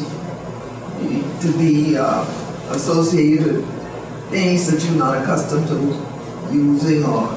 to 1.42 1.58
be 1.58 1.98
uh, 1.98 2.24
associated 2.72 3.46
with 3.46 4.30
things 4.30 4.70
that 4.70 4.84
you're 4.84 4.98
not 4.98 5.18
accustomed 5.22 5.68
to 5.68 6.54
using 6.54 7.04
or 7.06 7.28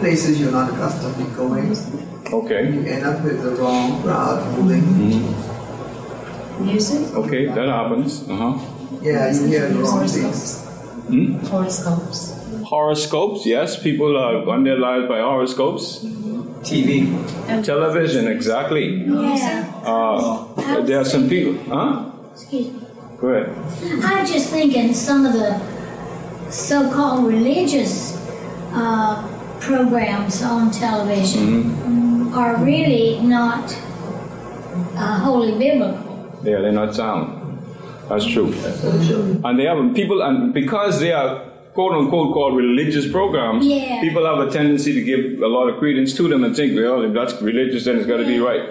places 0.00 0.40
you're 0.40 0.52
not 0.52 0.72
accustomed 0.72 1.16
to 1.16 1.36
going. 1.36 1.76
Okay. 2.32 2.72
You 2.72 2.84
end 2.84 3.04
up 3.04 3.24
with 3.24 3.42
the 3.42 3.50
wrong 3.52 4.02
crowd 4.02 4.58
moving. 4.58 5.34
Music? 6.64 7.14
Okay, 7.14 7.46
that 7.46 7.68
happens. 7.68 8.28
Uh 8.28 8.36
huh. 8.36 8.58
Yeah, 9.00 9.32
you 9.32 9.46
hear 9.46 9.68
the 9.68 9.78
wrong 9.78 10.06
things. 10.08 10.64
Hmm? 11.06 11.34
Horoscopes. 11.46 12.34
Horoscopes, 12.64 13.46
yes, 13.46 13.80
people 13.80 14.16
uh, 14.16 14.44
run 14.44 14.64
their 14.64 14.76
lives 14.78 15.08
by 15.08 15.20
horoscopes. 15.20 16.04
TV. 16.70 17.64
Television, 17.64 18.28
exactly. 18.28 19.04
Yeah. 19.04 19.82
Uh, 19.84 20.80
there 20.82 21.00
are 21.00 21.04
some 21.04 21.28
people, 21.28 21.54
huh? 21.74 22.10
Excuse 22.32 22.72
me. 22.72 22.80
Go 23.18 23.28
ahead. 23.28 24.04
I'm 24.04 24.26
just 24.26 24.50
thinking 24.50 24.94
some 24.94 25.26
of 25.26 25.32
the 25.32 25.58
so-called 26.50 27.26
religious 27.26 28.16
uh, 28.72 29.26
programs 29.60 30.42
on 30.42 30.70
television 30.70 32.32
are 32.32 32.56
really 32.64 33.18
not 33.20 33.72
uh, 34.94 35.18
wholly 35.18 35.58
biblical. 35.58 36.40
Yeah, 36.44 36.60
they're 36.60 36.72
not 36.72 36.94
sound. 36.94 37.58
That's 38.08 38.24
true. 38.26 38.52
And 39.44 39.58
they 39.58 39.64
have 39.64 39.94
people, 39.94 40.22
and 40.22 40.54
because 40.54 41.00
they 41.00 41.12
are 41.12 41.47
quote 41.78 41.92
unquote 41.92 42.34
called 42.34 42.56
religious 42.56 43.06
programs, 43.16 43.64
Yeah. 43.64 44.00
people 44.00 44.24
have 44.26 44.40
a 44.44 44.50
tendency 44.50 44.92
to 44.94 45.02
give 45.10 45.40
a 45.48 45.50
lot 45.56 45.68
of 45.68 45.78
credence 45.78 46.12
to 46.16 46.24
them 46.26 46.42
and 46.42 46.56
think, 46.56 46.74
well, 46.74 47.02
if 47.04 47.12
that's 47.18 47.40
religious, 47.40 47.84
then 47.84 47.98
it's 47.98 48.06
got 48.12 48.16
to 48.16 48.26
be 48.26 48.40
right. 48.40 48.64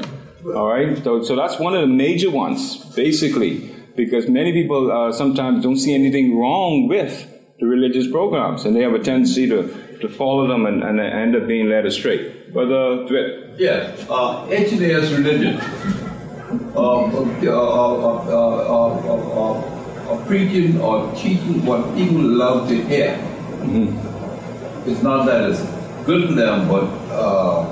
All 0.53 0.67
right? 0.67 1.01
So, 1.05 1.23
so 1.23 1.33
that's 1.33 1.57
one 1.57 1.73
of 1.73 1.79
the 1.87 1.93
major 2.05 2.29
ones, 2.29 2.61
basically, 3.03 3.51
because 3.95 4.27
many 4.27 4.51
people 4.51 4.91
uh, 4.91 5.13
sometimes 5.13 5.63
don't 5.63 5.77
see 5.77 5.93
anything 5.95 6.37
wrong 6.37 6.89
with 6.89 7.13
the 7.61 7.65
religious 7.65 8.11
programs, 8.11 8.65
and 8.65 8.75
they 8.75 8.81
have 8.81 8.93
a 8.93 8.99
tendency 8.99 9.47
to, 9.47 9.59
to 10.01 10.09
follow 10.09 10.45
them 10.45 10.65
and, 10.65 10.83
and 10.83 10.99
end 10.99 11.33
up 11.33 11.47
being 11.47 11.69
led 11.69 11.85
astray. 11.85 12.19
But, 12.53 12.67
uh, 12.69 13.07
Dwight, 13.07 13.57
Yeah, 13.57 13.95
uh, 14.09 14.51
actually, 14.51 14.91
as 14.93 15.13
religion, 15.13 15.55
uh, 16.75 17.07
uh, 19.47 19.76
uh, 20.07 20.25
preaching 20.25 20.79
or 20.79 21.13
teaching 21.15 21.65
what 21.65 21.95
people 21.95 22.21
love 22.21 22.67
to 22.69 22.81
hear. 22.83 23.19
It's 24.85 25.01
not 25.01 25.25
that 25.25 25.49
it's 25.49 25.61
good 26.05 26.29
for 26.29 26.33
them, 26.35 26.67
but 26.67 26.85
uh, 27.11 27.65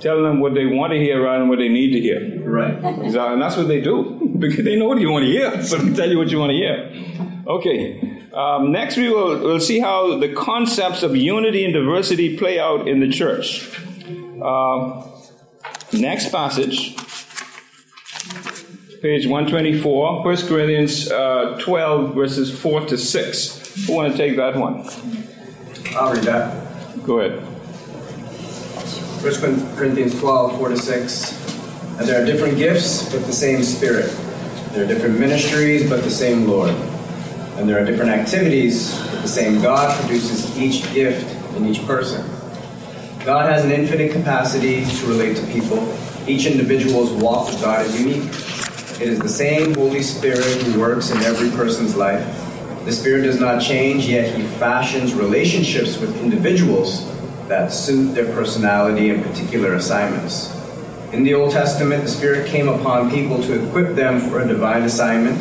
telling 0.00 0.24
them 0.24 0.40
what 0.40 0.54
they 0.54 0.66
want 0.66 0.92
to 0.92 0.98
hear 0.98 1.22
rather 1.22 1.40
than 1.40 1.48
what 1.48 1.58
they 1.58 1.68
need 1.68 1.90
to 1.92 2.00
hear. 2.00 2.20
right. 2.48 2.74
Exactly, 3.04 3.34
and 3.34 3.42
that's 3.42 3.56
what 3.56 3.68
they 3.68 3.80
do 3.80 4.34
because 4.38 4.64
they 4.64 4.76
know 4.76 4.88
what 4.88 5.00
you 5.00 5.10
want 5.10 5.24
to 5.24 5.30
hear, 5.30 5.50
but 5.70 5.80
they 5.84 5.92
tell 5.94 6.10
you 6.10 6.18
what 6.18 6.28
you 6.28 6.38
want 6.38 6.50
to 6.50 6.56
hear. 6.56 6.90
Okay. 7.46 8.12
Um, 8.32 8.70
next, 8.70 8.96
we 8.96 9.08
will 9.08 9.38
we'll 9.38 9.60
see 9.60 9.80
how 9.80 10.18
the 10.18 10.28
concepts 10.34 11.02
of 11.02 11.16
unity 11.16 11.64
and 11.64 11.72
diversity 11.72 12.36
play 12.36 12.58
out 12.60 12.86
in 12.86 13.00
the 13.00 13.08
church. 13.08 13.80
Uh, 14.42 15.06
next 15.92 16.30
passage, 16.30 16.94
page 19.06 19.28
124, 19.28 20.24
1 20.24 20.36
Corinthians 20.48 21.08
uh, 21.12 21.56
12, 21.62 22.12
verses 22.12 22.50
4 22.60 22.86
to 22.86 22.98
6. 22.98 23.86
Who 23.86 23.92
want 23.92 24.10
to 24.10 24.18
take 24.18 24.34
that 24.36 24.56
one? 24.56 24.84
I'll 25.94 26.12
read 26.12 26.24
that. 26.24 27.04
Go 27.04 27.20
ahead. 27.20 27.40
1 29.22 29.76
Corinthians 29.76 30.18
12, 30.18 30.58
4 30.58 30.68
to 30.70 30.76
6. 30.76 31.98
And 32.00 32.08
there 32.08 32.20
are 32.20 32.26
different 32.26 32.58
gifts, 32.58 33.08
but 33.12 33.24
the 33.26 33.32
same 33.32 33.62
Spirit. 33.62 34.10
There 34.72 34.84
are 34.84 34.88
different 34.88 35.20
ministries, 35.20 35.88
but 35.88 36.02
the 36.02 36.10
same 36.10 36.48
Lord. 36.48 36.70
And 37.58 37.68
there 37.68 37.80
are 37.80 37.86
different 37.86 38.10
activities, 38.10 38.92
but 39.12 39.22
the 39.22 39.28
same 39.28 39.62
God 39.62 39.96
produces 40.00 40.58
each 40.58 40.82
gift 40.92 41.32
in 41.54 41.64
each 41.64 41.86
person. 41.86 42.28
God 43.24 43.48
has 43.48 43.64
an 43.64 43.70
infinite 43.70 44.10
capacity 44.10 44.84
to 44.84 45.06
relate 45.06 45.36
to 45.36 45.46
people. 45.46 45.96
Each 46.26 46.46
individual's 46.46 47.12
walk 47.12 47.46
with 47.46 47.62
God 47.62 47.86
is 47.86 48.00
unique. 48.00 48.55
It 48.98 49.10
is 49.10 49.18
the 49.18 49.28
same 49.28 49.74
Holy 49.74 50.02
Spirit 50.02 50.42
who 50.62 50.80
works 50.80 51.10
in 51.10 51.18
every 51.18 51.50
person's 51.50 51.94
life. 51.94 52.24
The 52.86 52.92
Spirit 52.92 53.24
does 53.24 53.38
not 53.38 53.60
change, 53.60 54.06
yet 54.06 54.34
He 54.34 54.42
fashions 54.58 55.12
relationships 55.12 55.98
with 55.98 56.16
individuals 56.22 57.06
that 57.46 57.70
suit 57.70 58.14
their 58.14 58.32
personality 58.32 59.10
and 59.10 59.22
particular 59.22 59.74
assignments. 59.74 60.50
In 61.12 61.24
the 61.24 61.34
Old 61.34 61.52
Testament, 61.52 62.04
the 62.04 62.08
Spirit 62.08 62.48
came 62.48 62.68
upon 62.68 63.10
people 63.10 63.42
to 63.42 63.68
equip 63.68 63.94
them 63.94 64.18
for 64.18 64.40
a 64.40 64.48
divine 64.48 64.84
assignment. 64.84 65.38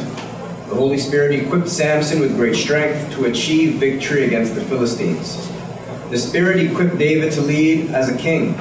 The 0.67 0.75
Holy 0.75 0.97
Spirit 0.97 1.31
equipped 1.31 1.69
Samson 1.69 2.19
with 2.19 2.35
great 2.35 2.57
strength 2.57 3.13
to 3.13 3.23
achieve 3.23 3.79
victory 3.79 4.25
against 4.25 4.53
the 4.53 4.65
Philistines. 4.65 5.37
The 6.09 6.17
Spirit 6.17 6.59
equipped 6.59 6.97
David 6.97 7.31
to 7.31 7.41
lead 7.41 7.91
as 7.91 8.09
a 8.09 8.17
king. 8.17 8.57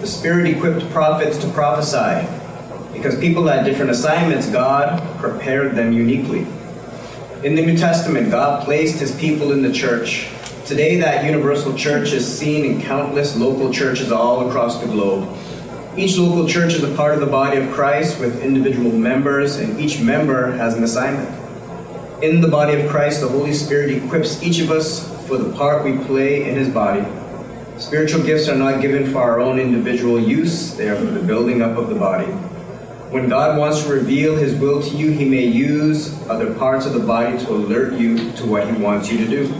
The 0.00 0.06
Spirit 0.06 0.46
equipped 0.46 0.88
prophets 0.90 1.38
to 1.38 1.48
prophesy. 1.48 2.28
Because 3.02 3.18
people 3.18 3.48
had 3.48 3.64
different 3.64 3.90
assignments, 3.90 4.48
God 4.48 5.02
prepared 5.18 5.74
them 5.74 5.92
uniquely. 5.92 6.46
In 7.42 7.56
the 7.56 7.66
New 7.66 7.76
Testament, 7.76 8.30
God 8.30 8.64
placed 8.64 9.00
his 9.00 9.10
people 9.16 9.50
in 9.50 9.60
the 9.60 9.72
church. 9.72 10.28
Today, 10.66 11.00
that 11.00 11.24
universal 11.24 11.76
church 11.76 12.12
is 12.12 12.24
seen 12.24 12.64
in 12.64 12.80
countless 12.80 13.36
local 13.36 13.72
churches 13.72 14.12
all 14.12 14.48
across 14.48 14.80
the 14.80 14.86
globe. 14.86 15.36
Each 15.96 16.16
local 16.16 16.46
church 16.46 16.74
is 16.74 16.84
a 16.84 16.94
part 16.94 17.14
of 17.14 17.18
the 17.18 17.26
body 17.26 17.56
of 17.56 17.72
Christ 17.72 18.20
with 18.20 18.40
individual 18.40 18.92
members, 18.92 19.56
and 19.56 19.80
each 19.80 20.00
member 20.00 20.52
has 20.52 20.74
an 20.74 20.84
assignment. 20.84 21.28
In 22.22 22.40
the 22.40 22.46
body 22.46 22.80
of 22.80 22.88
Christ, 22.88 23.20
the 23.20 23.28
Holy 23.28 23.52
Spirit 23.52 23.90
equips 23.90 24.40
each 24.44 24.60
of 24.60 24.70
us 24.70 25.10
for 25.26 25.38
the 25.38 25.52
part 25.56 25.84
we 25.84 25.98
play 26.04 26.48
in 26.48 26.54
his 26.54 26.68
body. 26.68 27.04
Spiritual 27.78 28.22
gifts 28.22 28.48
are 28.48 28.54
not 28.56 28.80
given 28.80 29.10
for 29.10 29.18
our 29.18 29.40
own 29.40 29.58
individual 29.58 30.20
use, 30.20 30.76
they 30.76 30.88
are 30.88 30.94
for 30.94 31.06
the 31.06 31.18
building 31.26 31.62
up 31.62 31.76
of 31.76 31.88
the 31.88 31.96
body. 31.96 32.32
When 33.12 33.28
God 33.28 33.58
wants 33.58 33.84
to 33.84 33.92
reveal 33.92 34.36
his 34.36 34.54
will 34.54 34.82
to 34.82 34.96
you, 34.96 35.10
he 35.10 35.26
may 35.26 35.44
use 35.44 36.18
other 36.30 36.54
parts 36.54 36.86
of 36.86 36.94
the 36.94 37.00
body 37.00 37.38
to 37.44 37.50
alert 37.52 37.92
you 37.92 38.32
to 38.32 38.46
what 38.46 38.66
he 38.66 38.72
wants 38.82 39.12
you 39.12 39.18
to 39.18 39.26
do. 39.26 39.52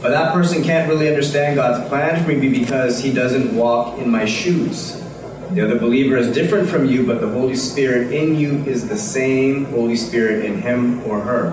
But 0.00 0.10
that 0.10 0.32
person 0.32 0.62
can't 0.62 0.88
really 0.88 1.08
understand 1.08 1.56
God's 1.56 1.88
plan 1.88 2.24
for 2.24 2.30
me 2.30 2.48
because 2.48 3.02
he 3.02 3.12
doesn't 3.12 3.52
walk 3.56 3.98
in 3.98 4.08
my 4.08 4.26
shoes. 4.26 5.02
The 5.50 5.62
other 5.62 5.76
believer 5.76 6.16
is 6.16 6.32
different 6.32 6.68
from 6.68 6.86
you, 6.86 7.04
but 7.04 7.20
the 7.20 7.28
Holy 7.28 7.56
Spirit 7.56 8.12
in 8.12 8.36
you 8.36 8.64
is 8.64 8.88
the 8.88 8.96
same 8.96 9.64
Holy 9.64 9.96
Spirit 9.96 10.44
in 10.44 10.62
him 10.62 11.02
or 11.02 11.20
her. 11.20 11.50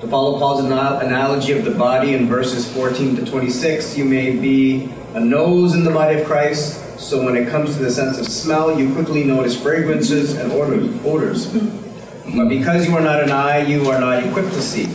To 0.00 0.08
follow 0.08 0.38
Paul's 0.38 0.64
analogy 0.64 1.52
of 1.52 1.66
the 1.66 1.72
body 1.72 2.14
in 2.14 2.26
verses 2.26 2.66
14 2.72 3.16
to 3.16 3.26
26, 3.26 3.98
you 3.98 4.06
may 4.06 4.34
be 4.34 4.90
a 5.12 5.20
nose 5.20 5.74
in 5.74 5.84
the 5.84 5.90
body 5.90 6.20
of 6.20 6.26
Christ, 6.26 6.80
so 7.04 7.22
when 7.22 7.36
it 7.36 7.50
comes 7.50 7.76
to 7.76 7.82
the 7.82 7.90
sense 7.90 8.18
of 8.18 8.26
smell, 8.26 8.78
you 8.78 8.90
quickly 8.94 9.24
notice 9.24 9.60
fragrances 9.60 10.36
and 10.36 10.50
odors. 10.52 11.46
But 12.34 12.48
because 12.48 12.88
you 12.88 12.96
are 12.96 13.02
not 13.02 13.22
an 13.22 13.30
eye, 13.30 13.58
you 13.66 13.90
are 13.90 14.00
not 14.00 14.24
equipped 14.24 14.54
to 14.54 14.62
see. 14.62 14.88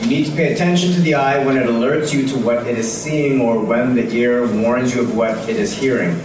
You 0.00 0.06
need 0.08 0.24
to 0.24 0.32
pay 0.32 0.54
attention 0.54 0.92
to 0.94 1.00
the 1.02 1.14
eye 1.14 1.44
when 1.44 1.58
it 1.58 1.66
alerts 1.66 2.14
you 2.14 2.26
to 2.28 2.38
what 2.38 2.66
it 2.66 2.78
is 2.78 2.90
seeing 2.90 3.42
or 3.42 3.62
when 3.62 3.94
the 3.94 4.10
ear 4.14 4.46
warns 4.46 4.94
you 4.94 5.02
of 5.02 5.14
what 5.14 5.36
it 5.46 5.56
is 5.56 5.74
hearing. 5.76 6.18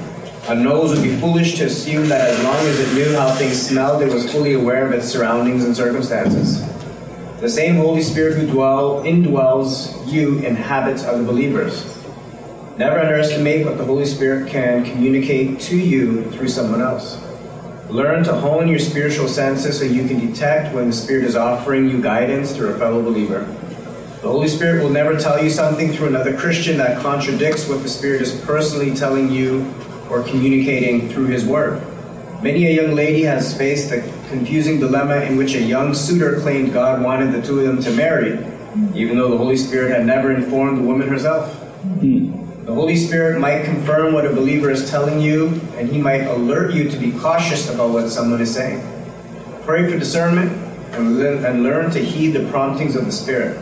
A 0.48 0.56
nose 0.56 0.92
would 0.92 1.04
be 1.04 1.14
foolish 1.18 1.56
to 1.58 1.66
assume 1.66 2.08
that 2.08 2.30
as 2.30 2.42
long 2.42 2.56
as 2.56 2.80
it 2.80 2.94
knew 2.94 3.14
how 3.18 3.34
things 3.34 3.62
smelled, 3.62 4.02
it 4.02 4.14
was 4.14 4.32
fully 4.32 4.54
aware 4.54 4.88
of 4.88 4.94
its 4.94 5.08
surroundings 5.08 5.66
and 5.66 5.76
circumstances. 5.76 6.66
The 7.42 7.50
same 7.50 7.76
Holy 7.76 8.02
Spirit 8.02 8.38
who 8.38 8.48
dwell, 8.48 9.04
indwells 9.04 10.10
you 10.10 10.40
inhabits 10.40 11.04
other 11.04 11.24
believers. 11.24 11.95
Never 12.78 13.00
underestimate 13.00 13.66
what 13.66 13.78
the 13.78 13.86
Holy 13.86 14.06
Spirit 14.06 14.50
can 14.50 14.84
communicate 14.84 15.62
to 15.62 15.78
you 15.78 16.30
through 16.32 16.50
someone 16.50 16.82
else. 16.82 17.18
Learn 17.90 18.26
to 18.26 18.34
hone 18.34 18.68
your 18.68 18.80
spiritual 18.80 19.30
senses 19.30 19.80
so 19.80 19.86
you 19.86 20.06
can 20.06 20.20
detect 20.20 20.76
when 20.76 20.88
the 20.88 20.94
Spirit 20.94 21.24
is 21.24 21.38
offering 21.38 21.90
you 21.90 22.02
guidance 22.02 22.54
through 22.54 22.74
a 22.74 22.78
fellow 22.78 23.02
believer. 23.02 23.46
The 24.22 24.28
Holy 24.28 24.50
Spirit 24.50 24.84
will 24.84 24.90
never 24.90 25.18
tell 25.18 25.42
you 25.42 25.50
something 25.50 25.94
through 25.94 26.08
another 26.08 26.36
Christian 26.36 26.78
that 26.80 27.02
contradicts 27.02 27.70
what 27.70 27.82
the 27.82 27.88
Spirit 27.88 28.22
is 28.22 28.38
personally 28.42 28.94
telling 28.94 29.32
you 29.32 29.74
or 30.10 30.24
communicating 30.24 31.08
through 31.08 31.28
His 31.28 31.46
Word. 31.46 31.82
Many 32.44 32.68
a 32.68 32.72
young 32.72 32.94
lady 32.94 33.22
has 33.22 33.58
faced 33.58 33.90
the 33.90 34.02
confusing 34.28 34.82
dilemma 34.82 35.22
in 35.22 35.38
which 35.38 35.56
a 35.56 35.62
young 35.62 35.94
suitor 35.94 36.42
claimed 36.42 36.74
God 36.74 37.02
wanted 37.02 37.32
the 37.32 37.42
two 37.42 37.60
of 37.60 37.68
them 37.68 37.82
to 37.84 37.92
marry, 37.92 38.34
even 38.94 39.18
though 39.18 39.30
the 39.30 39.38
Holy 39.38 39.56
Spirit 39.56 39.92
had 39.92 40.06
never 40.06 40.34
informed 40.34 40.80
the 40.80 40.82
woman 40.82 41.08
herself. 41.08 41.54
Hmm. 41.54 42.45
The 42.66 42.74
Holy 42.74 42.96
Spirit 42.96 43.40
might 43.40 43.64
confirm 43.64 44.12
what 44.12 44.26
a 44.26 44.34
believer 44.34 44.72
is 44.72 44.90
telling 44.90 45.20
you, 45.20 45.50
and 45.78 45.88
he 45.88 46.02
might 46.02 46.22
alert 46.22 46.74
you 46.74 46.90
to 46.90 46.98
be 46.98 47.12
cautious 47.12 47.70
about 47.70 47.92
what 47.92 48.10
someone 48.10 48.42
is 48.42 48.56
saying. 48.56 48.82
Pray 49.66 49.88
for 49.88 50.00
discernment 50.00 50.52
and, 50.94 51.22
and 51.46 51.62
learn 51.62 51.92
to 51.92 52.04
heed 52.04 52.32
the 52.32 52.50
promptings 52.50 52.96
of 52.96 53.06
the 53.06 53.12
Spirit. 53.12 53.56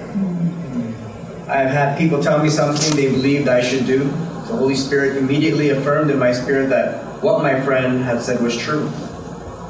I 1.49 1.57
have 1.57 1.71
had 1.71 1.97
people 1.97 2.23
tell 2.23 2.41
me 2.41 2.49
something 2.49 2.95
they 2.95 3.11
believed 3.11 3.49
I 3.49 3.59
should 3.59 3.85
do. 3.85 4.05
The 4.05 4.55
Holy 4.55 4.75
Spirit 4.75 5.17
immediately 5.17 5.71
affirmed 5.71 6.09
in 6.09 6.17
my 6.17 6.31
spirit 6.31 6.69
that 6.69 7.21
what 7.21 7.43
my 7.43 7.59
friend 7.59 8.05
had 8.05 8.21
said 8.21 8.41
was 8.41 8.55
true. 8.55 8.89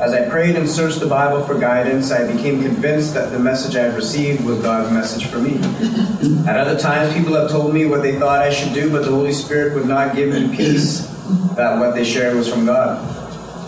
As 0.04 0.12
I 0.12 0.28
prayed 0.28 0.58
and 0.58 0.68
searched 0.68 1.00
the 1.00 1.08
Bible 1.08 1.46
for 1.46 1.58
guidance, 1.58 2.12
I 2.12 2.30
became 2.30 2.62
convinced 2.62 3.14
that 3.14 3.32
the 3.32 3.40
message 3.40 3.78
I 3.78 3.84
had 3.84 3.96
received 3.96 4.44
was 4.44 4.60
God's 4.60 4.92
message 4.92 5.28
for 5.28 5.38
me. 5.38 5.56
At 6.46 6.58
other 6.58 6.78
times, 6.78 7.14
people 7.14 7.36
have 7.36 7.50
told 7.50 7.74
me 7.74 7.86
what 7.86 8.02
they 8.02 8.20
thought 8.20 8.42
I 8.42 8.50
should 8.50 8.74
do, 8.74 8.92
but 8.92 9.06
the 9.06 9.12
Holy 9.12 9.32
Spirit 9.32 9.76
would 9.76 9.88
not 9.88 10.14
give 10.14 10.34
me 10.34 10.54
peace 10.54 11.08
that 11.56 11.80
what 11.80 11.96
they 11.96 12.04
shared 12.04 12.36
was 12.36 12.52
from 12.52 12.66
God. 12.66 13.00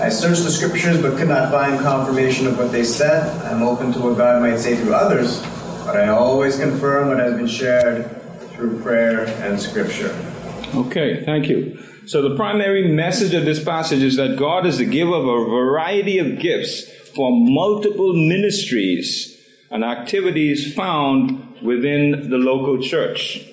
I 0.01 0.09
searched 0.09 0.43
the 0.43 0.51
scriptures 0.51 1.01
but 1.01 1.17
could 1.17 1.29
not 1.29 1.51
find 1.51 1.79
confirmation 1.79 2.47
of 2.47 2.57
what 2.57 2.69
they 2.69 2.83
said. 2.83 3.23
I'm 3.45 3.63
open 3.63 3.93
to 3.93 3.99
what 3.99 4.17
God 4.17 4.41
might 4.41 4.57
say 4.57 4.75
through 4.75 4.93
others, 4.93 5.41
but 5.85 5.95
I 5.95 6.09
always 6.09 6.59
confirm 6.59 7.07
what 7.07 7.19
has 7.19 7.35
been 7.35 7.47
shared 7.47 8.11
through 8.51 8.81
prayer 8.81 9.25
and 9.41 9.57
scripture. 9.57 10.13
Okay, 10.75 11.23
thank 11.23 11.47
you. 11.47 11.81
So, 12.07 12.21
the 12.21 12.35
primary 12.35 12.87
message 12.87 13.33
of 13.33 13.45
this 13.45 13.63
passage 13.63 14.03
is 14.03 14.15
that 14.17 14.37
God 14.37 14.67
is 14.67 14.77
the 14.77 14.85
giver 14.85 15.15
of 15.15 15.25
a 15.25 15.45
variety 15.45 16.19
of 16.19 16.37
gifts 16.37 16.87
for 17.15 17.31
multiple 17.31 18.13
ministries 18.13 19.35
and 19.71 19.83
activities 19.83 20.71
found 20.75 21.61
within 21.63 22.29
the 22.29 22.37
local 22.37 22.79
church. 22.79 23.43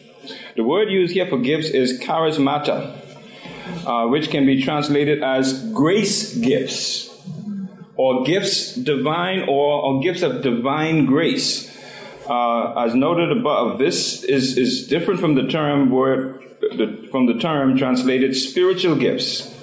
The 0.55 0.65
word 0.65 0.91
used 0.91 1.15
here 1.15 1.27
for 1.27 1.39
gifts 1.39 1.69
is 1.69 1.99
charismata, 1.99 2.95
uh, 3.87 4.09
which 4.09 4.31
can 4.31 4.45
be 4.45 4.63
translated 4.63 5.23
as 5.23 5.71
grace 5.73 6.37
gifts, 6.37 7.09
or 7.97 8.23
gifts 8.25 8.75
divine, 8.75 9.49
or, 9.49 9.83
or 9.83 10.03
gifts 10.03 10.21
of 10.21 10.43
divine 10.43 11.07
grace. 11.07 11.71
Uh, 12.29 12.75
as 12.75 12.95
noted 12.95 13.35
above, 13.35 13.79
this 13.79 14.23
is, 14.25 14.59
is 14.59 14.87
different 14.89 15.21
from 15.21 15.37
the 15.37 15.47
term 15.49 15.91
word 15.91 16.52
the, 16.77 17.09
from 17.11 17.27
the 17.27 17.35
term 17.35 17.77
translated 17.77 18.37
spiritual 18.37 18.97
gifts 18.97 19.55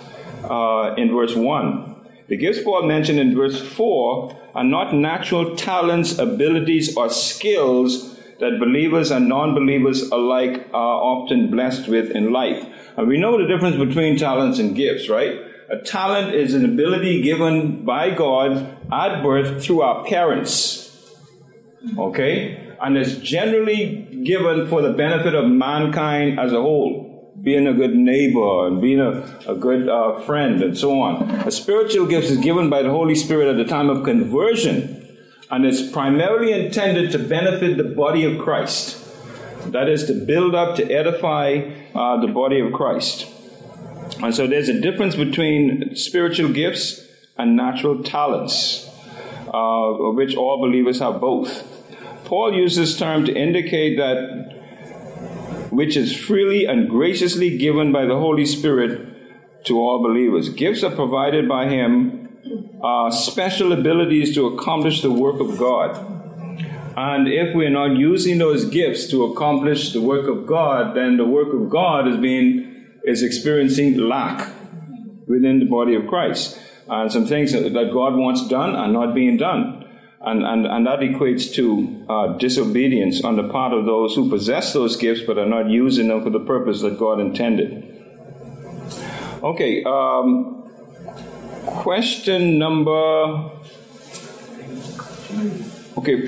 uh, 0.43 0.95
in 0.97 1.11
verse 1.13 1.35
1. 1.35 1.95
The 2.27 2.37
gifts 2.37 2.61
Paul 2.63 2.83
mentioned 2.83 3.19
in 3.19 3.35
verse 3.35 3.59
4 3.61 4.39
are 4.55 4.63
not 4.63 4.93
natural 4.93 5.55
talents, 5.55 6.17
abilities, 6.17 6.95
or 6.95 7.09
skills 7.09 8.15
that 8.39 8.59
believers 8.59 9.11
and 9.11 9.27
non 9.27 9.53
believers 9.53 10.03
alike 10.11 10.67
are 10.73 11.01
often 11.01 11.49
blessed 11.51 11.87
with 11.87 12.11
in 12.11 12.31
life. 12.31 12.65
And 12.97 13.07
we 13.07 13.17
know 13.17 13.37
the 13.37 13.47
difference 13.47 13.75
between 13.77 14.17
talents 14.17 14.59
and 14.59 14.75
gifts, 14.75 15.09
right? 15.09 15.39
A 15.69 15.77
talent 15.83 16.33
is 16.33 16.53
an 16.53 16.65
ability 16.65 17.21
given 17.21 17.85
by 17.85 18.09
God 18.09 18.77
at 18.91 19.21
birth 19.21 19.63
through 19.63 19.81
our 19.81 20.03
parents. 20.05 20.89
Okay? 21.97 22.68
And 22.81 22.97
is 22.97 23.19
generally 23.19 24.23
given 24.23 24.67
for 24.67 24.81
the 24.81 24.93
benefit 24.93 25.35
of 25.35 25.45
mankind 25.45 26.39
as 26.39 26.51
a 26.51 26.61
whole. 26.61 27.07
Being 27.41 27.67
a 27.67 27.73
good 27.73 27.95
neighbor 27.95 28.67
and 28.67 28.81
being 28.81 28.99
a, 28.99 29.23
a 29.47 29.55
good 29.55 29.87
uh, 29.87 30.19
friend 30.21 30.61
and 30.61 30.77
so 30.77 30.99
on. 30.99 31.29
A 31.47 31.51
spiritual 31.51 32.05
gift 32.05 32.27
is 32.27 32.37
given 32.37 32.69
by 32.69 32.81
the 32.81 32.89
Holy 32.89 33.15
Spirit 33.15 33.49
at 33.49 33.55
the 33.55 33.63
time 33.63 33.89
of 33.89 34.03
conversion 34.03 35.07
and 35.49 35.65
is 35.65 35.89
primarily 35.89 36.51
intended 36.51 37.11
to 37.11 37.19
benefit 37.19 37.77
the 37.77 37.83
body 37.83 38.25
of 38.25 38.39
Christ. 38.43 39.05
That 39.71 39.87
is 39.87 40.05
to 40.05 40.13
build 40.25 40.53
up, 40.53 40.75
to 40.77 40.91
edify 40.91 41.71
uh, 41.95 42.19
the 42.19 42.27
body 42.27 42.59
of 42.59 42.73
Christ. 42.73 43.27
And 44.21 44.35
so 44.35 44.45
there's 44.47 44.69
a 44.69 44.79
difference 44.79 45.15
between 45.15 45.95
spiritual 45.95 46.49
gifts 46.51 47.05
and 47.37 47.55
natural 47.55 48.03
talents, 48.03 48.89
uh, 49.53 49.91
which 50.11 50.35
all 50.35 50.59
believers 50.59 50.99
have 50.99 51.21
both. 51.21 51.78
Paul 52.29 52.53
uses 52.53 52.77
this 52.77 52.99
term 52.99 53.25
to 53.25 53.33
indicate 53.33 53.97
that 53.97 55.71
which 55.71 55.97
is 55.97 56.15
freely 56.15 56.65
and 56.65 56.87
graciously 56.87 57.57
given 57.57 57.91
by 57.91 58.05
the 58.05 58.19
Holy 58.19 58.45
Spirit 58.45 59.65
to 59.65 59.79
all 59.79 60.03
believers. 60.03 60.49
Gifts 60.49 60.83
are 60.83 60.93
provided 60.95 61.49
by 61.49 61.67
Him, 61.67 62.29
uh, 62.83 63.09
special 63.09 63.73
abilities 63.73 64.35
to 64.35 64.45
accomplish 64.45 65.01
the 65.01 65.11
work 65.11 65.39
of 65.39 65.57
God. 65.57 65.97
And 66.95 67.27
if 67.27 67.55
we're 67.55 67.71
not 67.71 67.97
using 67.97 68.37
those 68.37 68.65
gifts 68.65 69.09
to 69.09 69.23
accomplish 69.23 69.91
the 69.91 70.01
work 70.01 70.27
of 70.27 70.45
God, 70.45 70.95
then 70.95 71.17
the 71.17 71.25
work 71.25 71.51
of 71.51 71.67
God 71.71 72.07
is 72.07 72.17
being 72.17 72.91
is 73.05 73.23
experiencing 73.23 73.97
lack 73.97 74.53
within 75.25 75.57
the 75.57 75.65
body 75.65 75.95
of 75.95 76.05
Christ. 76.05 76.59
And 76.87 77.11
some 77.11 77.25
things 77.25 77.53
that 77.53 77.73
God 77.91 78.13
wants 78.15 78.47
done 78.47 78.75
are 78.75 78.87
not 78.87 79.15
being 79.15 79.37
done. 79.37 79.78
And, 80.21 80.43
and, 80.43 80.65
and 80.67 80.85
that 80.85 80.99
equates 80.99 81.53
to 81.53 82.05
uh, 82.09 82.37
disobedience 82.37 83.23
on 83.23 83.37
the 83.37 83.47
part 83.47 83.71
of 83.71 83.85
those 83.85 84.15
who 84.15 84.29
possess 84.29 84.73
those 84.73 84.97
gifts 84.97 85.21
but 85.25 85.37
are 85.37 85.45
not 85.45 85.69
using 85.69 86.09
them 86.09 86.21
for 86.23 86.29
the 86.29 86.41
purpose 86.41 86.81
that 86.81 86.99
God 86.99 87.21
intended. 87.21 87.85
Okay, 89.41 89.81
um, 89.85 90.69
question 91.65 92.59
number. 92.59 93.49
Okay, 95.97 96.27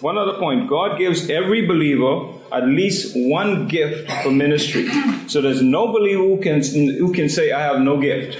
one 0.00 0.16
other 0.16 0.34
point. 0.34 0.68
God 0.68 0.96
gives 0.96 1.28
every 1.28 1.66
believer 1.66 2.34
at 2.52 2.68
least 2.68 3.12
one 3.16 3.66
gift 3.66 4.08
for 4.22 4.30
ministry. 4.30 4.88
So 5.26 5.40
there's 5.40 5.62
no 5.62 5.90
believer 5.92 6.22
who 6.22 6.40
can, 6.40 6.62
who 6.62 7.12
can 7.12 7.28
say, 7.28 7.50
I 7.50 7.62
have 7.62 7.80
no 7.80 8.00
gift. 8.00 8.36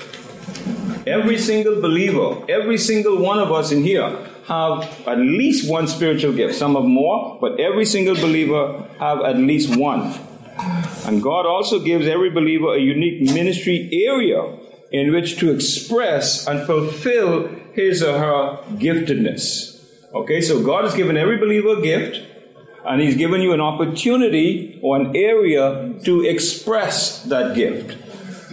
Every 1.09 1.39
single 1.39 1.81
believer, 1.81 2.45
every 2.49 2.79
single 2.79 3.19
one 3.19 3.41
of 3.41 3.51
us 3.51 3.73
in 3.73 3.83
here 3.83 4.29
have 4.47 5.07
at 5.07 5.19
least 5.19 5.71
one 5.71 5.87
spiritual 5.87 6.33
gift. 6.33 6.55
Some 6.55 6.75
have 6.75 6.85
more, 6.85 7.39
but 7.41 7.61
every 7.61 7.85
single 7.85 8.15
believer 8.15 8.85
have 8.99 9.21
at 9.21 9.37
least 9.37 9.77
one. 9.77 10.15
And 11.07 11.23
God 11.23 11.47
also 11.47 11.81
gives 11.81 12.07
every 12.07 12.31
believer 12.31 12.75
a 12.75 12.79
unique 12.79 13.23
ministry 13.23 13.89
area 14.07 14.59
in 14.91 15.13
which 15.13 15.39
to 15.39 15.51
express 15.53 16.47
and 16.47 16.67
fulfill 16.67 17.49
his 17.73 18.03
or 18.03 18.19
her 18.19 18.57
giftedness. 18.77 19.73
Okay, 20.15 20.43
so 20.43 20.63
God 20.63 20.85
has 20.85 20.95
given 20.95 21.17
every 21.17 21.39
believer 21.39 21.79
a 21.79 21.83
gift, 21.83 22.21
and 22.85 23.01
He's 23.01 23.17
given 23.17 23.41
you 23.41 23.53
an 23.53 23.61
opportunity 23.61 24.79
or 24.83 24.97
an 24.97 25.17
area 25.17 25.95
to 26.05 26.23
express 26.23 27.23
that 27.25 27.55
gift. 27.55 27.97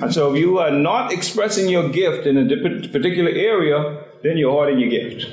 And 0.02 0.14
so 0.14 0.34
if 0.34 0.40
you 0.40 0.60
are 0.60 0.72
not 0.72 1.12
expressing 1.12 1.68
your 1.68 1.90
gift 1.90 2.26
in 2.26 2.38
a 2.38 2.88
particular 2.88 3.30
area, 3.30 4.06
then 4.24 4.38
you're 4.38 4.52
hoarding 4.52 4.80
your 4.80 4.90
gift. 4.90 5.28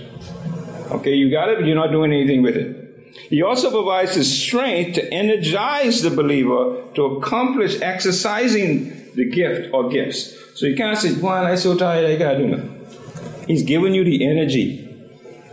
Okay, 0.90 1.14
you 1.14 1.30
got 1.30 1.48
it, 1.48 1.58
but 1.58 1.66
you're 1.66 1.76
not 1.76 1.90
doing 1.90 2.12
anything 2.12 2.42
with 2.42 2.56
it. 2.56 2.86
He 3.28 3.42
also 3.42 3.70
provides 3.70 4.14
the 4.14 4.24
strength 4.24 4.94
to 4.94 5.12
energize 5.12 6.02
the 6.02 6.10
believer 6.10 6.84
to 6.94 7.04
accomplish 7.04 7.80
exercising 7.80 9.14
the 9.14 9.24
gift 9.24 9.72
or 9.72 9.88
gifts. 9.88 10.36
So 10.54 10.66
you 10.66 10.76
can't 10.76 10.96
say, 10.96 11.14
Boy, 11.18 11.30
I'm 11.30 11.56
so 11.56 11.76
tired, 11.76 12.08
I 12.08 12.16
gotta 12.16 12.38
do 12.38 12.54
it. 12.54 13.48
He's 13.48 13.62
giving 13.62 13.94
you 13.94 14.04
the 14.04 14.26
energy, 14.28 14.88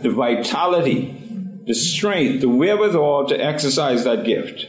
the 0.02 0.10
vitality, 0.10 1.16
the 1.66 1.74
strength, 1.74 2.42
the 2.42 2.48
wherewithal 2.48 3.28
to 3.28 3.36
exercise 3.36 4.04
that 4.04 4.24
gift. 4.24 4.66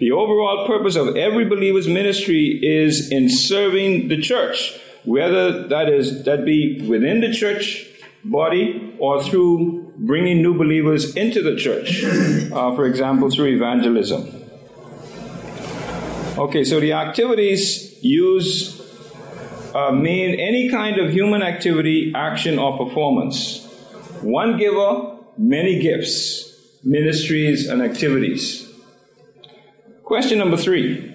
The 0.00 0.12
overall 0.12 0.66
purpose 0.66 0.96
of 0.96 1.16
every 1.16 1.44
believer's 1.44 1.88
ministry 1.88 2.58
is 2.62 3.10
in 3.10 3.28
serving 3.28 4.08
the 4.08 4.20
church, 4.20 4.72
whether 5.04 5.66
that 5.68 5.88
is 5.88 6.24
that 6.24 6.44
be 6.44 6.80
within 6.88 7.20
the 7.20 7.32
church 7.32 7.87
body 8.24 8.96
or 8.98 9.22
through 9.22 9.92
bringing 9.96 10.42
new 10.42 10.56
believers 10.56 11.14
into 11.16 11.42
the 11.42 11.56
church, 11.56 12.04
uh, 12.52 12.74
for 12.74 12.86
example, 12.86 13.30
through 13.30 13.46
evangelism. 13.46 14.34
Okay, 16.38 16.64
so 16.64 16.78
the 16.78 16.92
activities 16.92 18.02
use 18.02 18.80
uh, 19.74 19.90
mean 19.90 20.38
any 20.38 20.70
kind 20.70 20.98
of 20.98 21.12
human 21.12 21.42
activity, 21.42 22.12
action, 22.14 22.58
or 22.58 22.78
performance. 22.78 23.66
One 24.22 24.56
giver, 24.56 25.16
many 25.36 25.80
gifts, 25.80 26.54
ministries, 26.84 27.68
and 27.68 27.82
activities. 27.82 28.68
Question 30.04 30.38
number 30.38 30.56
three. 30.56 31.14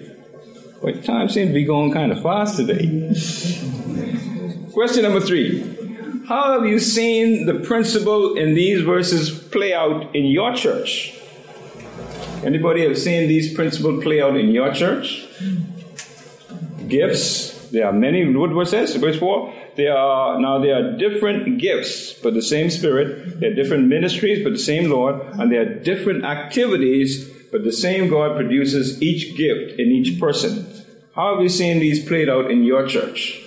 Wait, 0.82 1.02
time 1.04 1.28
seems 1.28 1.48
to 1.48 1.54
be 1.54 1.64
going 1.64 1.92
kind 1.92 2.12
of 2.12 2.22
fast 2.22 2.56
today. 2.56 3.10
Question 4.72 5.02
number 5.02 5.20
three. 5.20 5.73
How 6.28 6.58
have 6.58 6.66
you 6.66 6.78
seen 6.78 7.44
the 7.44 7.60
principle 7.60 8.34
in 8.34 8.54
these 8.54 8.80
verses 8.82 9.30
play 9.30 9.74
out 9.74 10.16
in 10.16 10.24
your 10.24 10.54
church? 10.54 11.20
Anybody 12.42 12.82
have 12.86 12.96
seen 12.96 13.28
these 13.28 13.52
principles 13.52 14.02
play 14.02 14.22
out 14.22 14.34
in 14.34 14.48
your 14.48 14.72
church? 14.72 15.28
Gifts. 16.88 17.68
There 17.72 17.86
are 17.86 17.92
many. 17.92 18.24
What 18.34 18.52
was 18.52 18.70
this? 18.70 18.96
Verse 18.96 19.18
four. 19.18 19.52
There 19.76 19.94
are 19.94 20.40
now 20.40 20.60
there 20.60 20.76
are 20.76 20.96
different 20.96 21.58
gifts, 21.58 22.14
but 22.14 22.32
the 22.32 22.42
same 22.42 22.70
Spirit. 22.70 23.40
There 23.40 23.50
are 23.50 23.54
different 23.54 23.88
ministries, 23.88 24.42
but 24.42 24.54
the 24.54 24.58
same 24.58 24.90
Lord, 24.90 25.20
and 25.38 25.52
there 25.52 25.60
are 25.60 25.74
different 25.74 26.24
activities, 26.24 27.28
but 27.52 27.64
the 27.64 27.72
same 27.72 28.08
God 28.08 28.36
produces 28.36 29.02
each 29.02 29.36
gift 29.36 29.78
in 29.78 29.88
each 29.88 30.18
person. 30.18 30.66
How 31.14 31.34
have 31.34 31.42
you 31.42 31.50
seen 31.50 31.80
these 31.80 32.02
played 32.02 32.30
out 32.30 32.50
in 32.50 32.64
your 32.64 32.86
church? 32.86 33.43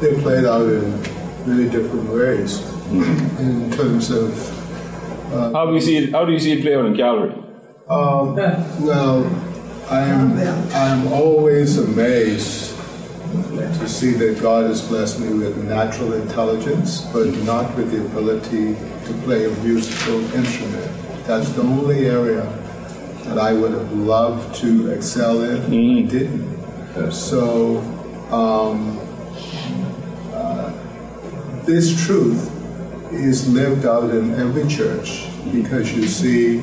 They 0.00 0.20
played 0.20 0.44
out 0.44 0.68
in 0.68 1.02
really 1.46 1.68
different 1.70 2.10
ways 2.10 2.60
in 2.90 3.70
terms 3.72 4.10
of. 4.10 4.32
Uh, 5.32 5.52
how 5.52 5.66
do 5.66 5.74
you 5.74 5.80
see 5.80 5.96
it? 5.96 6.12
How 6.12 6.24
do 6.24 6.32
you 6.32 6.38
see 6.38 6.52
it 6.52 6.62
play 6.62 6.74
out 6.74 6.86
in 6.86 6.96
Calvary? 6.96 7.32
Um, 7.88 8.34
well, 8.84 9.24
I'm 9.90 10.38
I'm 10.72 11.12
always 11.12 11.78
amazed 11.78 12.74
to 13.56 13.88
see 13.88 14.12
that 14.12 14.40
God 14.40 14.64
has 14.64 14.86
blessed 14.86 15.20
me 15.20 15.32
with 15.32 15.56
natural 15.64 16.12
intelligence, 16.14 17.00
but 17.12 17.26
not 17.44 17.74
with 17.76 17.90
the 17.90 18.04
ability 18.04 18.74
to 19.06 19.12
play 19.24 19.46
a 19.46 19.50
musical 19.62 20.20
instrument. 20.34 20.92
That's 21.26 21.48
the 21.50 21.62
only 21.62 22.06
area 22.06 22.42
that 23.24 23.38
I 23.38 23.52
would 23.52 23.72
have 23.72 23.92
loved 23.92 24.54
to 24.56 24.90
excel 24.90 25.42
in, 25.42 25.62
mm-hmm. 25.62 26.08
didn't. 26.08 27.12
So. 27.12 27.78
Um, 28.30 29.05
this 31.66 32.06
truth 32.06 32.52
is 33.12 33.52
lived 33.52 33.84
out 33.84 34.10
in 34.10 34.34
every 34.34 34.66
church 34.68 35.26
because 35.52 35.92
you 35.92 36.06
see 36.06 36.60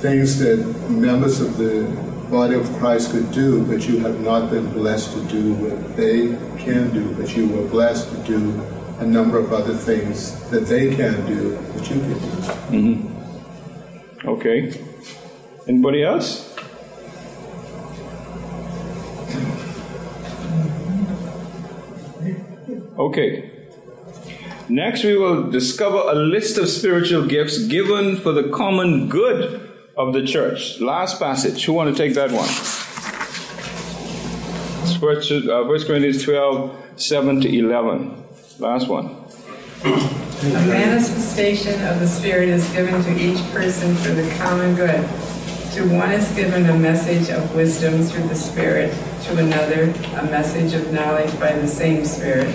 things 0.00 0.38
that 0.38 0.58
members 0.90 1.40
of 1.40 1.56
the 1.56 1.84
body 2.30 2.54
of 2.54 2.70
Christ 2.74 3.12
could 3.12 3.32
do, 3.32 3.64
but 3.64 3.88
you 3.88 4.00
have 4.00 4.20
not 4.20 4.50
been 4.50 4.70
blessed 4.72 5.14
to 5.14 5.22
do 5.24 5.54
what 5.54 5.96
they 5.96 6.36
can 6.62 6.92
do, 6.92 7.14
but 7.14 7.34
you 7.34 7.48
were 7.48 7.66
blessed 7.68 8.10
to 8.10 8.16
do 8.24 8.60
a 8.98 9.06
number 9.06 9.38
of 9.38 9.52
other 9.52 9.74
things 9.74 10.38
that 10.50 10.66
they 10.66 10.94
can 10.94 11.24
do 11.26 11.52
that 11.52 11.90
you 11.90 11.98
can 11.98 12.12
do. 12.12 12.18
Mm-hmm. 12.68 14.28
Okay. 14.28 14.84
Anybody 15.66 16.04
else? 16.04 16.54
Okay. 22.98 23.57
Next, 24.68 25.02
we 25.02 25.16
will 25.16 25.50
discover 25.50 25.96
a 25.96 26.14
list 26.14 26.58
of 26.58 26.68
spiritual 26.68 27.26
gifts 27.26 27.66
given 27.66 28.16
for 28.16 28.32
the 28.32 28.50
common 28.50 29.08
good 29.08 29.70
of 29.96 30.12
the 30.12 30.26
church. 30.26 30.78
Last 30.78 31.18
passage. 31.18 31.64
Who 31.64 31.72
want 31.72 31.94
to 31.94 32.02
take 32.02 32.14
that 32.14 32.30
one? 32.30 32.48
First, 35.00 35.30
uh, 35.30 35.64
1 35.64 35.84
Corinthians 35.84 36.22
12, 36.22 36.76
7 36.96 37.40
to 37.40 37.58
11. 37.58 38.24
Last 38.58 38.88
one. 38.88 39.06
A 39.84 40.66
manifestation 40.66 41.80
of 41.86 42.00
the 42.00 42.06
Spirit 42.06 42.48
is 42.48 42.68
given 42.72 43.02
to 43.04 43.18
each 43.18 43.38
person 43.52 43.94
for 43.96 44.10
the 44.10 44.28
common 44.36 44.74
good. 44.74 45.08
To 45.74 45.88
one 45.96 46.10
is 46.10 46.28
given 46.32 46.66
a 46.66 46.76
message 46.76 47.30
of 47.30 47.54
wisdom 47.54 48.02
through 48.02 48.28
the 48.28 48.34
Spirit, 48.34 48.92
to 49.24 49.38
another, 49.38 49.84
a 50.16 50.24
message 50.24 50.74
of 50.74 50.92
knowledge 50.92 51.30
by 51.38 51.52
the 51.52 51.68
same 51.68 52.04
Spirit, 52.04 52.52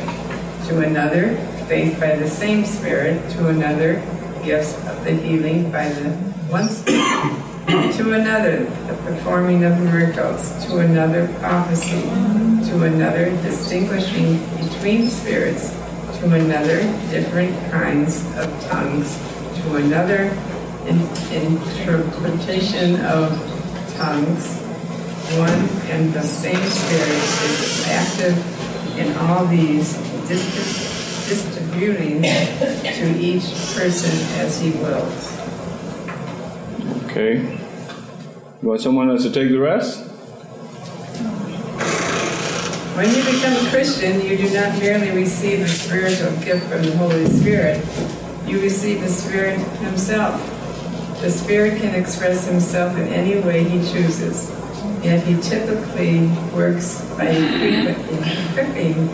to 0.67 0.79
another, 0.79 1.37
faith 1.67 1.99
by 1.99 2.15
the 2.15 2.27
same 2.27 2.65
Spirit, 2.65 3.29
to 3.31 3.47
another, 3.47 4.01
gifts 4.43 4.75
of 4.87 5.03
the 5.03 5.11
healing 5.11 5.71
by 5.71 5.87
the 5.89 6.09
one 6.49 6.67
Spirit, 6.67 7.93
to 7.95 8.13
another, 8.13 8.65
the 8.87 8.95
performing 9.05 9.63
of 9.63 9.79
miracles, 9.79 10.65
to 10.65 10.79
another, 10.79 11.27
prophecy, 11.39 12.01
to 12.69 12.83
another, 12.83 13.29
distinguishing 13.41 14.39
between 14.57 15.09
spirits, 15.09 15.71
to 16.19 16.33
another, 16.33 16.81
different 17.09 17.55
kinds 17.71 18.25
of 18.37 18.47
tongues, 18.67 19.17
to 19.61 19.75
another, 19.77 20.23
in, 20.87 20.99
interpretation 21.31 22.99
of 23.05 23.31
tongues. 23.95 24.59
One 25.39 25.69
and 25.89 26.13
the 26.13 26.21
same 26.21 26.57
Spirit 26.57 27.07
is 27.07 27.87
active 27.87 28.99
in 28.99 29.15
all 29.17 29.45
these 29.47 29.93
distant 30.27 30.92
distributing 31.73 32.21
to 32.21 33.19
each 33.19 33.43
person 33.75 34.11
as 34.39 34.59
he 34.59 34.71
wills. 34.71 35.31
Okay. 37.05 37.59
You 38.61 38.69
want 38.69 38.81
someone 38.81 39.09
else 39.09 39.23
to 39.23 39.31
take 39.31 39.49
the 39.49 39.59
rest? 39.59 40.09
When 42.95 43.09
you 43.09 43.23
become 43.23 43.65
a 43.65 43.69
Christian, 43.69 44.21
you 44.21 44.37
do 44.37 44.53
not 44.53 44.77
merely 44.79 45.11
receive 45.11 45.61
a 45.61 45.67
spiritual 45.67 46.31
gift 46.43 46.67
from 46.67 46.83
the 46.83 46.95
Holy 46.97 47.25
Spirit, 47.25 47.83
you 48.47 48.61
receive 48.61 49.01
the 49.01 49.09
Spirit 49.09 49.59
Himself. 49.79 50.39
The 51.21 51.31
Spirit 51.31 51.81
can 51.81 51.95
express 51.95 52.47
Himself 52.47 52.95
in 52.97 53.07
any 53.07 53.41
way 53.41 53.63
He 53.63 53.79
chooses. 53.91 54.51
Yet 55.01 55.25
he 55.25 55.35
typically 55.41 56.27
works 56.55 57.03
by 57.17 57.25
equipping 57.25 59.09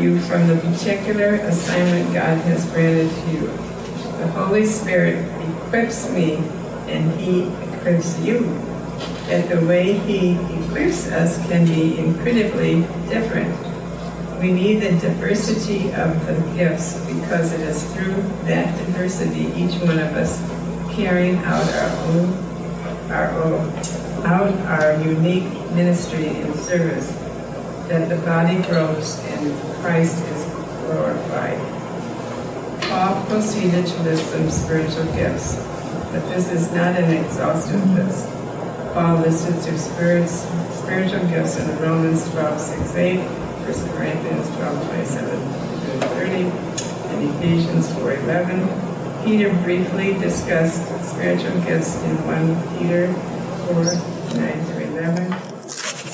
you 0.00 0.18
from 0.20 0.46
the 0.48 0.56
particular 0.56 1.34
assignment 1.34 2.12
God 2.12 2.38
has 2.38 2.64
granted 2.70 3.10
to 3.10 3.30
you. 3.32 3.46
The 4.18 4.28
Holy 4.28 4.66
Spirit 4.66 5.24
equips 5.48 6.10
me 6.10 6.36
and 6.88 7.12
he 7.20 7.44
equips 7.74 8.18
you. 8.20 8.44
Yet 9.28 9.48
the 9.48 9.64
way 9.66 9.92
he 9.92 10.34
equips 10.62 11.10
us 11.12 11.38
can 11.46 11.66
be 11.66 11.98
incredibly 11.98 12.82
different. 13.08 13.54
We 14.40 14.52
need 14.52 14.80
the 14.80 14.90
diversity 14.98 15.92
of 15.94 16.26
the 16.26 16.34
gifts 16.56 17.04
because 17.06 17.52
it 17.52 17.60
is 17.60 17.82
through 17.94 18.22
that 18.44 18.76
diversity 18.78 19.46
each 19.54 19.80
one 19.80 19.98
of 19.98 20.14
us 20.14 20.38
carrying 20.94 21.36
out 21.38 21.64
our 21.74 22.06
own, 22.08 22.32
our 23.10 23.30
own, 23.42 23.70
out 24.24 24.52
our 24.66 25.00
unique 25.02 25.44
ministry 25.72 26.26
and 26.26 26.54
service 26.56 27.23
that 27.88 28.08
the 28.08 28.16
body 28.24 28.62
grows 28.62 29.18
and 29.24 29.52
Christ 29.80 30.22
is 30.24 30.44
glorified. 30.86 31.58
Paul 32.82 33.24
proceeded 33.26 33.86
to 33.86 34.02
list 34.02 34.30
some 34.30 34.50
spiritual 34.50 35.04
gifts, 35.14 35.56
but 36.12 36.20
this 36.28 36.50
is 36.50 36.70
not 36.72 36.96
an 36.96 37.10
exhaustive 37.12 37.84
list. 37.94 38.28
Paul 38.94 39.18
listed 39.18 39.54
two 39.62 39.76
spirits, 39.76 40.46
spiritual 40.78 41.26
gifts 41.28 41.58
in 41.58 41.66
Romans 41.78 42.30
12, 42.30 42.60
6, 42.60 42.94
8, 42.94 43.18
1 43.18 43.96
Corinthians 43.96 44.48
12, 44.56 44.86
27 44.88 45.64
30, 46.00 46.32
and 47.10 47.36
Ephesians 47.36 47.92
4, 47.94 48.12
11. 48.12 49.24
Peter 49.24 49.52
briefly 49.62 50.14
discussed 50.14 50.84
spiritual 51.04 51.58
gifts 51.62 51.96
in 52.02 52.16
1 52.26 52.78
Peter 52.78 53.12
4, 53.72 53.84
9 54.38 54.64
through 54.66 54.84
11. 54.98 55.33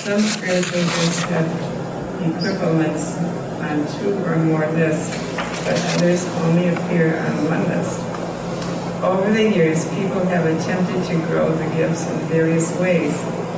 Some 0.00 0.20
spiritual 0.22 0.80
gifts 0.80 1.22
have 1.24 1.44
equivalents 2.22 3.18
on 3.60 3.84
two 4.00 4.16
or 4.24 4.36
more 4.36 4.66
lists, 4.72 5.14
but 5.36 5.76
others 5.94 6.24
only 6.40 6.68
appear 6.68 7.18
on 7.18 7.44
one 7.44 7.68
list. 7.68 8.00
Over 9.04 9.30
the 9.30 9.50
years, 9.50 9.84
people 9.90 10.24
have 10.24 10.46
attempted 10.46 11.04
to 11.04 11.26
grow 11.26 11.52
the 11.52 11.66
gifts 11.76 12.08
in 12.08 12.18
various 12.28 12.74
ways, 12.80 13.12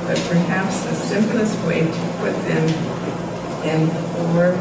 but 0.05 0.19
perhaps 0.27 0.83
the 0.83 0.93
simplest 0.95 1.57
way 1.65 1.79
to 1.79 1.99
put 2.19 2.35
them 2.43 2.67
in 3.63 3.87
four 4.11 4.51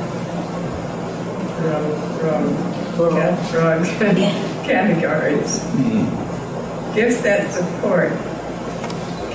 broad, 1.58 3.50
broad 3.50 3.84
categories. 4.64 5.60
Hmm. 5.64 6.94
Gifts 6.94 7.22
that 7.22 7.50
support, 7.50 8.12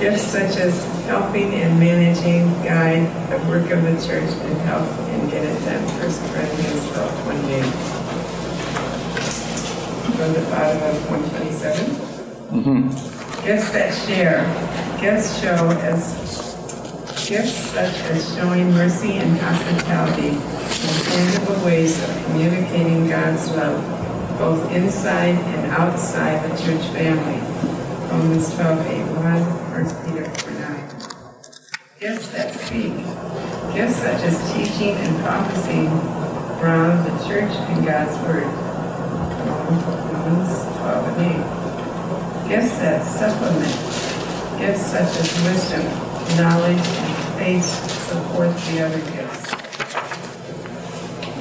gifts 0.00 0.22
such 0.22 0.56
as 0.56 0.87
helping 1.08 1.54
and 1.54 1.80
managing, 1.80 2.44
guide 2.62 3.08
the 3.30 3.38
work 3.48 3.70
of 3.70 3.82
the 3.82 3.96
church, 4.06 4.30
and 4.30 4.58
help 4.68 4.86
and 5.08 5.30
get 5.30 5.42
it 5.42 5.58
done. 5.64 5.82
1 5.96 6.32
Corinthians 6.32 6.84
12, 6.92 7.24
28 7.24 8.08
from 10.18 10.32
the 10.32 10.40
bottom 10.50 10.82
of 10.82 11.10
127. 11.10 11.94
Mm-hmm. 12.50 13.46
Gifts 13.46 13.70
that 13.70 13.94
share. 14.04 14.42
Gifts 15.00 15.40
show 15.40 15.70
as 15.80 16.28
gifts 17.28 17.52
such 17.52 17.94
as 18.10 18.34
showing 18.34 18.72
mercy 18.72 19.12
and 19.12 19.38
hospitality 19.38 20.30
and 20.30 21.04
tangible 21.06 21.64
ways 21.64 22.02
of 22.02 22.24
communicating 22.24 23.08
God's 23.08 23.48
love, 23.52 23.78
both 24.38 24.72
inside 24.72 25.36
and 25.36 25.70
outside 25.70 26.42
the 26.50 26.56
church 26.56 26.84
family. 26.88 27.38
Romans 28.10 28.52
12, 28.54 28.86
8, 28.86 29.04
1, 29.04 29.84
1 29.84 30.04
Peter 30.04 30.24
4, 30.24 30.50
9. 30.50 30.88
Gifts 32.00 32.28
that 32.30 32.57
Gifts 32.68 33.96
such 33.96 34.20
as 34.28 34.36
teaching 34.52 34.94
and 34.96 35.24
prophesying 35.24 35.88
from 36.60 37.02
the 37.02 37.16
church 37.24 37.50
and 37.50 37.86
God's 37.86 38.12
word. 38.28 38.44
Romans 40.12 40.52
12 40.76 41.08
and 41.08 41.20
8. 42.44 42.48
Gifts 42.50 42.76
that 42.78 43.00
supplement, 43.06 43.72
gifts 44.60 44.84
such 44.84 45.08
as 45.16 45.32
wisdom, 45.48 45.80
knowledge, 46.36 46.76
and 46.76 47.16
faith 47.40 47.64
support 48.04 48.54
the 48.68 48.84
other 48.84 49.00
gifts. 49.16 49.48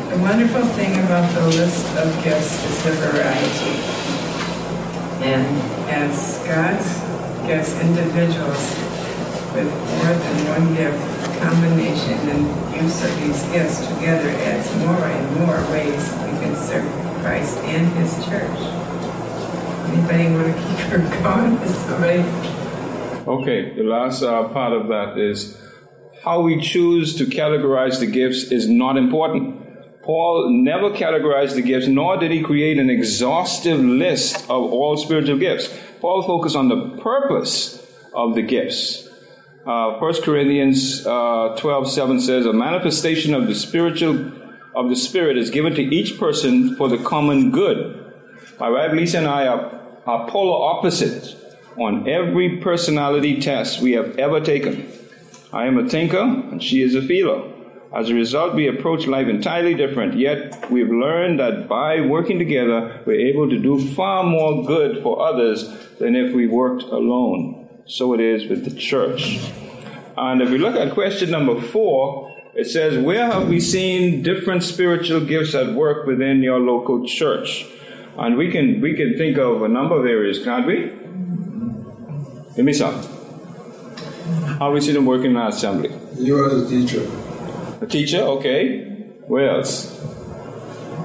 The 0.07 0.19
wonderful 0.23 0.63
thing 0.79 0.93
about 1.03 1.29
the 1.35 1.45
list 1.47 1.85
of 1.97 2.23
gifts 2.23 2.63
is 2.63 2.83
the 2.85 2.91
variety. 3.03 3.75
And 5.27 5.45
as 5.91 6.39
God's 6.47 6.87
gifts 7.45 7.77
individuals 7.81 8.63
with 9.53 9.67
more 9.67 10.13
than 10.13 10.47
one 10.47 10.75
gift, 10.75 11.16
combination 11.39 12.17
and 12.29 12.81
use 12.81 13.03
of 13.03 13.15
these 13.19 13.43
gifts 13.53 13.79
together 13.87 14.29
adds 14.29 14.75
more 14.77 15.03
and 15.05 15.39
more 15.39 15.59
ways 15.71 16.11
we 16.23 16.31
can 16.41 16.55
serve 16.55 16.85
Christ 17.21 17.57
and 17.59 17.87
his 17.93 18.13
church. 18.25 18.59
Anybody 19.89 20.31
want 20.33 20.47
to 20.47 20.61
keep 20.67 20.79
her 20.91 20.99
going? 21.23 21.67
Somebody? 21.67 22.19
Okay, 23.27 23.75
the 23.75 23.83
last 23.83 24.23
uh, 24.23 24.47
part 24.49 24.73
of 24.73 24.87
that 24.87 25.17
is 25.17 25.57
how 26.23 26.41
we 26.41 26.61
choose 26.61 27.15
to 27.15 27.25
categorize 27.25 27.99
the 27.99 28.05
gifts 28.05 28.51
is 28.51 28.67
not 28.67 28.97
important. 28.97 30.03
Paul 30.03 30.49
never 30.49 30.91
categorized 30.91 31.55
the 31.55 31.61
gifts, 31.61 31.87
nor 31.87 32.17
did 32.17 32.31
he 32.31 32.41
create 32.41 32.77
an 32.77 32.89
exhaustive 32.89 33.79
list 33.79 34.43
of 34.43 34.71
all 34.71 34.95
spiritual 34.95 35.37
gifts. 35.37 35.67
Paul 35.99 36.23
focused 36.23 36.55
on 36.55 36.69
the 36.69 36.97
purpose 37.01 37.85
of 38.13 38.35
the 38.35 38.41
gifts. 38.41 39.06
Uh, 39.67 39.97
1 39.97 40.21
Corinthians 40.21 41.05
uh, 41.05 41.53
12 41.59 41.91
7 41.91 42.21
says, 42.21 42.45
A 42.45 42.53
manifestation 42.53 43.33
of 43.33 43.47
the 43.47 43.53
spiritual 43.53 44.31
of 44.73 44.87
the 44.87 44.95
Spirit 44.95 45.37
is 45.37 45.49
given 45.49 45.75
to 45.75 45.81
each 45.81 46.17
person 46.17 46.77
for 46.77 46.87
the 46.87 46.97
common 46.97 47.51
good. 47.51 48.13
My 48.61 48.69
wife 48.69 48.93
Lisa 48.93 49.17
and 49.17 49.27
I 49.27 49.45
are, 49.47 49.81
are 50.05 50.29
polar 50.29 50.73
opposites 50.73 51.35
on 51.75 52.07
every 52.07 52.59
personality 52.61 53.41
test 53.41 53.81
we 53.81 53.91
have 53.91 54.17
ever 54.17 54.39
taken. 54.39 54.89
I 55.51 55.65
am 55.65 55.77
a 55.77 55.89
thinker 55.89 56.21
and 56.21 56.63
she 56.63 56.81
is 56.81 56.95
a 56.95 57.01
feeler. 57.01 57.51
As 57.93 58.09
a 58.09 58.13
result, 58.13 58.55
we 58.55 58.69
approach 58.69 59.05
life 59.05 59.27
entirely 59.27 59.73
different, 59.73 60.17
yet 60.17 60.71
we've 60.71 60.89
learned 60.89 61.41
that 61.41 61.67
by 61.67 61.99
working 61.99 62.39
together, 62.39 63.01
we're 63.05 63.19
able 63.19 63.49
to 63.49 63.59
do 63.59 63.85
far 63.95 64.23
more 64.23 64.65
good 64.65 65.03
for 65.03 65.27
others 65.27 65.67
than 65.99 66.15
if 66.15 66.33
we 66.33 66.47
worked 66.47 66.83
alone. 66.83 67.66
So 67.87 68.13
it 68.13 68.19
is 68.19 68.49
with 68.49 68.65
the 68.65 68.77
church. 68.77 69.39
And 70.17 70.41
if 70.41 70.49
we 70.49 70.57
look 70.57 70.75
at 70.75 70.93
question 70.93 71.31
number 71.31 71.59
four, 71.61 72.35
it 72.53 72.65
says, 72.65 72.97
Where 72.97 73.25
have 73.25 73.47
we 73.47 73.59
seen 73.59 74.23
different 74.23 74.63
spiritual 74.63 75.21
gifts 75.21 75.55
at 75.55 75.73
work 75.73 76.05
within 76.05 76.43
your 76.43 76.59
local 76.59 77.07
church? 77.07 77.65
And 78.17 78.35
we 78.35 78.51
can 78.51 78.81
we 78.81 78.95
can 78.95 79.17
think 79.17 79.37
of 79.37 79.61
a 79.61 79.67
number 79.67 79.97
of 79.99 80.05
areas, 80.05 80.43
can't 80.43 80.65
we? 80.65 80.91
Give 82.55 82.65
me 82.65 82.73
some. 82.73 82.95
How 84.59 84.71
we 84.71 84.81
see 84.81 84.91
them 84.91 85.05
working 85.05 85.31
in 85.31 85.37
our 85.37 85.49
assembly? 85.49 85.91
You 86.17 86.43
are 86.43 86.49
the 86.49 86.67
teacher. 86.67 87.07
A 87.79 87.85
teacher, 87.85 88.17
okay. 88.17 88.79
Where 89.27 89.49
else? 89.51 89.93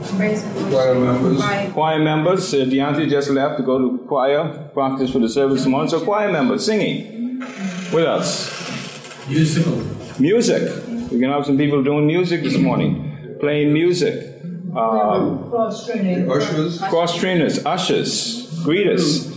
Choir 0.04 0.94
members. 0.94 1.72
Choir 1.72 1.98
members. 1.98 2.54
Uh, 2.54 2.58
Deontay 2.58 3.08
just 3.08 3.30
left 3.30 3.58
to 3.58 3.62
go 3.62 3.78
to 3.78 3.98
choir 4.06 4.70
practice 4.74 5.10
for 5.10 5.18
the 5.18 5.28
service 5.28 5.62
tomorrow. 5.62 5.86
So 5.86 6.04
choir 6.04 6.30
members 6.30 6.64
singing. 6.66 7.40
with 7.92 8.04
us. 8.06 9.28
Musical. 9.28 9.76
Music. 10.18 10.62
We 11.10 11.20
can 11.20 11.30
have 11.30 11.44
some 11.44 11.58
people 11.58 11.82
doing 11.82 12.06
music 12.06 12.42
this 12.42 12.56
morning, 12.56 13.36
playing 13.40 13.72
music. 13.72 14.28
Uh, 14.74 15.36
cross 15.50 15.86
trainers, 15.86 16.78
cross 16.88 17.16
trainers, 17.18 17.66
ushers, 17.66 18.50
greeters. 18.64 19.28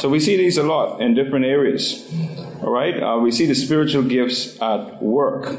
So 0.00 0.10
we 0.10 0.20
see 0.20 0.36
these 0.36 0.58
a 0.58 0.62
lot 0.62 1.00
in 1.00 1.14
different 1.14 1.46
areas. 1.46 2.06
All 2.62 2.70
right, 2.70 3.02
uh, 3.02 3.18
we 3.18 3.30
see 3.30 3.46
the 3.46 3.54
spiritual 3.54 4.02
gifts 4.02 4.60
at 4.60 5.02
work. 5.02 5.58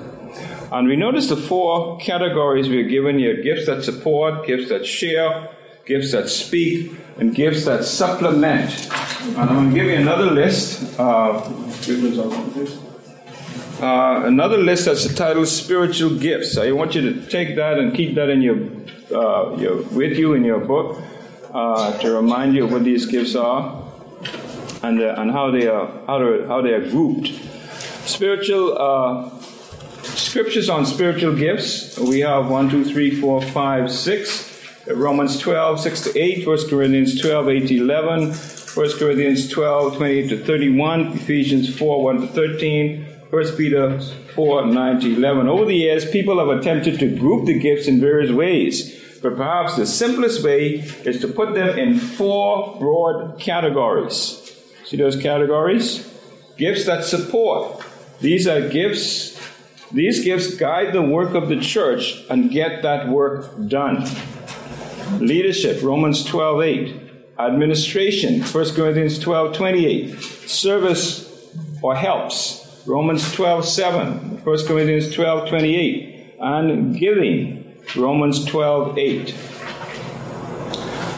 And 0.74 0.88
we 0.88 0.96
notice 0.96 1.30
the 1.30 1.36
four 1.36 2.00
categories 2.00 2.68
we 2.68 2.82
are 2.82 2.90
given 2.90 3.20
here 3.20 3.40
gifts 3.44 3.68
that 3.68 3.84
support, 3.84 4.48
gifts 4.48 4.70
that 4.70 4.88
share, 4.88 5.50
gifts 5.86 6.14
that 6.14 6.30
speak, 6.30 6.92
and 7.20 7.36
gifts 7.36 7.66
that 7.66 7.84
supplement. 7.86 8.90
And 9.22 9.38
I'm 9.38 9.48
going 9.50 9.70
to 9.70 9.76
give 9.76 9.86
you 9.86 9.98
another 9.98 10.32
list. 10.32 11.00
Uh, 11.00 11.42
uh, 13.84 14.26
another 14.26 14.58
list 14.58 14.86
that's 14.86 15.06
entitled 15.06 15.48
Spiritual 15.48 16.18
Gifts. 16.18 16.58
I 16.58 16.72
want 16.72 16.96
you 16.96 17.02
to 17.02 17.30
take 17.30 17.56
that 17.56 17.78
and 17.78 17.94
keep 17.94 18.16
that 18.16 18.30
in 18.30 18.42
your, 18.42 18.58
uh, 19.16 19.56
your 19.58 19.84
with 19.92 20.18
you 20.18 20.34
in 20.34 20.44
your 20.44 20.60
book 20.60 21.00
uh, 21.54 21.96
to 22.00 22.16
remind 22.16 22.56
you 22.56 22.64
of 22.64 22.72
what 22.72 22.84
these 22.84 23.06
gifts 23.06 23.36
are 23.36 23.80
and, 24.82 25.00
uh, 25.00 25.16
and 25.20 25.30
how 25.32 25.52
they 25.52 25.68
are 25.68 25.88
how, 26.08 26.18
to, 26.18 26.48
how 26.48 26.62
they 26.64 26.72
are 26.72 26.90
grouped. 26.90 27.28
Spiritual 28.08 28.76
uh, 28.76 29.33
scriptures 30.16 30.70
on 30.70 30.86
spiritual 30.86 31.36
gifts. 31.36 31.98
We 31.98 32.22
have 32.22 32.50
1, 32.50 32.70
2, 32.70 32.86
3, 32.86 33.22
4, 33.22 33.42
5, 33.42 33.92
6. 33.92 34.50
Romans 34.88 35.40
12, 35.40 35.80
6 35.80 36.02
to 36.02 36.20
8, 36.20 36.48
1 36.48 36.70
Corinthians 36.70 37.22
12, 37.22 37.50
8 37.50 37.68
to 37.68 37.78
11, 37.78 38.34
1 38.34 39.00
Corinthians 39.00 39.50
12, 39.50 39.96
28 39.98 40.30
to 40.30 40.46
31, 40.46 41.08
Ephesians 41.14 41.78
4, 41.78 42.04
1 42.04 42.22
to 42.22 42.28
13, 42.28 43.06
1 43.30 43.46
Peter 43.56 44.00
4 44.36 44.66
9 44.66 45.00
to 45.00 45.16
11. 45.16 45.48
Over 45.48 45.66
the 45.66 45.76
years, 45.76 46.10
people 46.10 46.40
have 46.40 46.50
attempted 46.50 47.00
to 47.00 47.16
group 47.18 47.46
the 47.46 47.58
gifts 47.58 47.88
in 47.88 48.02
various 48.02 48.32
ways, 48.32 49.20
but 49.22 49.38
perhaps 49.38 49.76
the 49.76 49.86
simplest 49.86 50.44
way 50.44 50.84
is 51.06 51.22
to 51.22 51.28
put 51.28 51.54
them 51.54 51.78
in 51.78 51.98
four 51.98 52.78
broad 52.78 53.40
categories. 53.40 54.40
See 54.86 54.98
those 54.98 55.16
categories? 55.16 56.10
Gifts 56.58 56.86
that 56.86 57.06
support. 57.06 57.84
These 58.20 58.48
are 58.48 58.70
gifts, 58.70 59.33
these 59.94 60.24
gifts 60.24 60.56
guide 60.56 60.92
the 60.92 61.04
work 61.04 61.36
of 61.36 61.50
the 61.50 61.60
church 61.60 62.24
and 62.28 62.50
get 62.50 62.82
that 62.82 63.08
work 63.08 63.68
done. 63.68 64.08
Leadership, 65.20 65.84
Romans 65.84 66.26
12 66.26 66.62
8. 66.62 67.00
Administration, 67.38 68.42
1 68.42 68.76
Corinthians 68.76 69.20
12 69.20 69.56
28. 69.56 70.20
Service 70.50 71.30
or 71.84 71.96
helps, 71.96 72.84
Romans 72.88 73.32
12 73.34 73.66
7. 73.66 74.44
1 74.44 74.66
Corinthians 74.66 75.14
12 75.14 75.50
28. 75.50 76.36
And 76.40 76.98
giving, 76.98 77.78
Romans 77.96 78.44
12 78.46 78.98
8. 78.98 79.36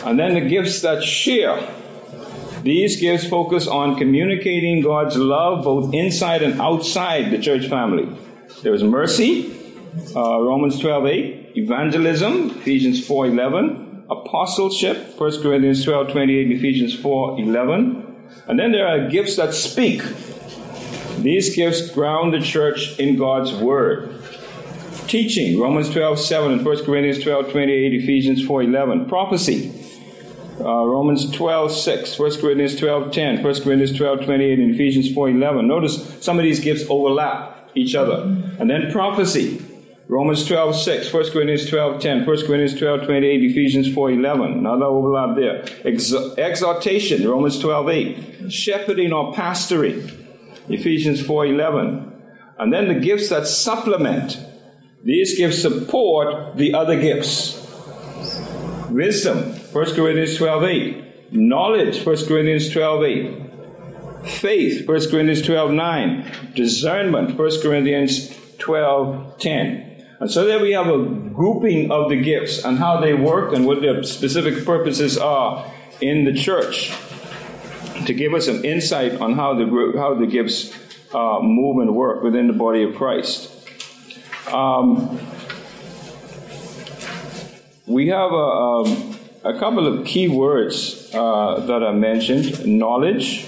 And 0.06 0.20
then 0.20 0.34
the 0.34 0.42
gifts 0.42 0.82
that 0.82 1.02
share. 1.02 1.72
These 2.64 3.00
gifts 3.00 3.28
focus 3.28 3.68
on 3.68 3.96
communicating 3.96 4.82
God's 4.82 5.16
love 5.18 5.64
both 5.64 5.94
inside 5.94 6.42
and 6.42 6.60
outside 6.60 7.32
the 7.32 7.38
church 7.38 7.68
family. 7.68 8.10
There's 8.66 8.84
mercy, 8.84 9.54
uh, 10.16 10.42
Romans 10.42 10.80
12 10.80 11.06
8. 11.06 11.52
Evangelism, 11.56 12.50
Ephesians 12.50 13.06
4 13.06 13.28
11 13.28 14.06
apostleship, 14.10 15.20
1 15.20 15.42
Corinthians 15.44 15.84
12 15.84 16.12
28, 16.12 16.52
Ephesians 16.52 17.00
4 17.00 17.40
11. 17.42 18.16
And 18.48 18.60
then 18.60 18.72
there 18.72 18.88
are 18.88 19.08
gifts 19.08 19.36
that 19.36 19.54
speak. 19.54 20.02
These 21.20 21.56
gifts 21.56 21.92
ground 21.92 22.34
the 22.34 22.42
church 22.42 22.98
in 22.98 23.18
God's 23.18 23.54
word. 23.54 24.20
Teaching, 25.06 25.60
Romans 25.60 25.92
12 25.92 26.18
7 26.18 26.52
and 26.52 26.66
1 26.66 26.86
Corinthians 26.86 27.24
12 27.24 27.52
28, 27.52 27.94
Ephesians 28.02 28.44
4 28.48 28.64
11. 28.64 29.06
Prophecy, 29.06 29.72
uh, 30.60 30.64
Romans 30.64 31.30
12 31.30 31.72
6, 31.72 32.18
1 32.18 32.42
Corinthians 32.42 32.76
12 32.78 33.12
10, 33.12 33.44
1 33.44 33.62
Corinthians 33.62 33.96
12 33.96 34.26
28, 34.26 34.58
and 34.58 34.74
Ephesians 34.74 35.14
4 35.14 35.30
11. 35.30 35.68
Notice 35.68 36.18
some 36.20 36.40
of 36.40 36.44
these 36.44 36.60
gifts 36.60 36.84
overlap 36.90 37.55
each 37.76 37.96
other. 37.96 38.24
And 38.60 38.70
then 38.70 38.92
prophecy, 38.92 39.62
Romans 40.08 40.46
12, 40.46 40.76
6, 40.76 41.14
1 41.14 41.32
Corinthians 41.32 41.68
12, 41.68 42.02
10, 42.02 42.26
1 42.26 42.26
Corinthians 42.26 42.78
12, 42.78 43.06
28, 43.06 43.44
Ephesians 43.52 43.94
4, 43.94 44.12
11. 44.12 44.52
Another 44.54 44.86
overlap 44.86 45.36
there. 45.36 45.66
Ex- 45.84 46.14
exhortation, 46.38 47.28
Romans 47.28 47.60
12, 47.60 47.90
8. 47.90 48.52
Shepherding 48.52 49.12
or 49.12 49.34
pastoring, 49.34 50.12
Ephesians 50.70 51.26
4, 51.26 51.48
11. 51.48 52.12
And 52.60 52.72
then 52.72 52.88
the 52.88 53.00
gifts 53.00 53.30
that 53.30 53.48
supplement. 53.48 54.40
These 55.04 55.38
gifts 55.38 55.62
support 55.62 56.56
the 56.56 56.74
other 56.74 57.00
gifts. 57.00 57.62
Wisdom, 58.90 59.54
1 59.54 59.86
Corinthians 59.96 60.38
12, 60.38 60.64
8. 60.64 61.34
Knowledge, 61.34 62.06
1 62.06 62.16
Corinthians 62.28 62.70
12, 62.70 63.04
8. 63.04 63.55
Faith, 64.28 64.88
1 64.88 65.10
Corinthians 65.10 65.42
12, 65.42 65.72
9. 65.72 66.32
Discernment, 66.56 67.38
1 67.38 67.62
Corinthians 67.62 68.36
12, 68.58 69.40
10. 69.40 70.06
And 70.20 70.32
so 70.32 70.46
there 70.46 70.60
we 70.60 70.72
have 70.72 70.88
a 70.88 71.04
grouping 71.06 71.92
of 71.92 72.10
the 72.10 72.22
gifts 72.22 72.64
and 72.64 72.78
how 72.78 73.00
they 73.02 73.14
work 73.14 73.54
and 73.54 73.66
what 73.66 73.82
their 73.82 74.02
specific 74.04 74.66
purposes 74.66 75.18
are 75.18 75.72
in 76.02 76.24
the 76.24 76.34
church 76.34 76.94
to 78.06 78.14
give 78.14 78.34
us 78.34 78.46
some 78.46 78.64
insight 78.64 79.20
on 79.20 79.34
how 79.34 79.54
the, 79.54 79.94
how 79.98 80.14
the 80.16 80.26
gifts 80.26 80.74
uh, 81.14 81.40
move 81.42 81.80
and 81.80 81.96
work 81.96 82.24
within 82.24 82.48
the 82.48 82.54
body 82.54 82.84
of 82.84 82.96
Christ. 82.96 83.52
Um, 84.52 85.20
we 87.88 88.08
have 88.10 88.32
a, 88.32 88.36
um, 88.36 89.20
a, 89.44 89.58
couple 89.58 89.88
of 89.88 90.06
key 90.06 90.28
words 90.28 91.10
uh, 91.14 91.60
that 91.68 91.84
are 91.84 91.94
mentioned 91.94 92.66
knowledge, 92.66 93.46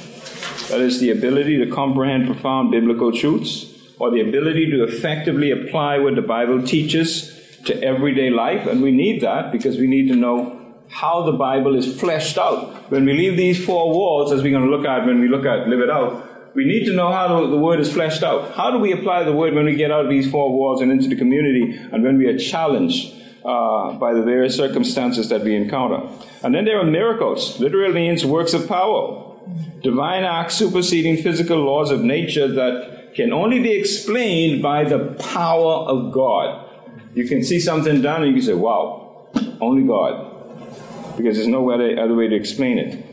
that 0.70 0.82
is 0.82 1.00
the 1.00 1.12
ability 1.12 1.58
to 1.58 1.72
comprehend 1.72 2.26
profound 2.26 2.72
biblical 2.72 3.12
truths 3.12 3.74
or 4.00 4.12
the 4.12 4.22
ability 4.22 4.70
to 4.72 4.84
effectively 4.84 5.52
apply 5.52 5.98
what 6.00 6.16
the 6.16 6.22
Bible 6.22 6.62
teaches 6.62 7.34
to 7.66 7.82
everyday 7.84 8.30
life. 8.30 8.68
And 8.68 8.82
we 8.82 8.92
need 8.92 9.22
that 9.22 9.52
because 9.52 9.78
we 9.78 9.88
need 9.88 10.08
to 10.10 10.16
know 10.16 10.76
how 10.90 11.24
the 11.24 11.32
Bible 11.32 11.76
is 11.76 12.00
fleshed 12.00 12.38
out. 12.38 12.92
When 12.92 13.06
we 13.06 13.14
leave 13.14 13.38
these 13.38 13.64
four 13.64 13.92
walls, 13.92 14.32
as 14.32 14.42
we're 14.42 14.52
going 14.52 14.70
to 14.70 14.76
look 14.76 14.86
at 14.86 15.06
when 15.06 15.20
we 15.20 15.28
look 15.28 15.46
at 15.46 15.68
Live 15.68 15.80
It 15.80 15.90
Out, 15.90 16.56
we 16.56 16.66
need 16.66 16.86
to 16.86 16.94
know 16.94 17.12
how 17.12 17.46
the 17.46 17.58
Word 17.58 17.80
is 17.80 17.92
fleshed 17.92 18.24
out. 18.24 18.56
How 18.56 18.72
do 18.72 18.80
we 18.80 18.92
apply 18.92 19.24
the 19.24 19.34
Word 19.34 19.54
when 19.54 19.66
we 19.66 19.76
get 19.76 19.92
out 19.92 20.06
of 20.06 20.10
these 20.10 20.30
four 20.30 20.52
walls 20.52 20.82
and 20.82 20.92
into 20.92 21.08
the 21.08 21.16
community 21.16 21.78
and 21.92 22.04
when 22.04 22.18
we 22.18 22.26
are 22.28 22.38
challenged 22.38 23.14
uh, 23.46 23.94
by 23.94 24.14
the 24.14 24.24
various 24.24 24.56
circumstances 24.56 25.30
that 25.30 25.42
we 25.44 25.56
encounter? 25.56 26.10
And 26.44 26.56
then 26.56 26.66
there 26.66 26.80
are 26.80 26.86
miracles. 26.86 27.60
Literally 27.60 27.94
means 27.94 28.26
works 28.26 28.54
of 28.54 28.68
power. 28.68 29.37
Divine 29.82 30.24
acts 30.24 30.56
superseding 30.56 31.18
physical 31.18 31.58
laws 31.58 31.92
of 31.92 32.02
nature 32.02 32.48
that 32.48 33.14
can 33.16 33.32
only 33.34 33.60
be 33.60 33.72
explained 33.72 34.62
by 34.62 34.84
the 34.84 35.16
power 35.34 35.74
of 35.88 36.12
God. 36.12 36.66
You 37.14 37.28
can 37.28 37.44
see 37.44 37.60
something 37.60 38.02
done 38.02 38.24
and 38.24 38.32
you 38.32 38.38
can 38.38 38.46
say, 38.46 38.54
wow, 38.54 39.28
only 39.60 39.84
God. 39.88 40.34
Because 41.18 41.36
there's 41.36 41.48
no 41.48 41.70
other 41.72 42.14
way 42.14 42.28
to 42.28 42.36
explain 42.36 42.78
it. 42.78 43.04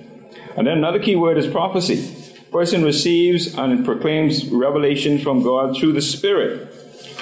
And 0.56 0.66
then 0.66 0.78
another 0.78 0.98
key 0.98 1.16
word 1.16 1.38
is 1.38 1.46
prophecy. 1.46 2.34
Person 2.52 2.84
receives 2.84 3.54
and 3.56 3.84
proclaims 3.84 4.46
revelation 4.48 5.18
from 5.18 5.42
God 5.42 5.76
through 5.76 5.94
the 5.94 6.02
Spirit. 6.02 6.70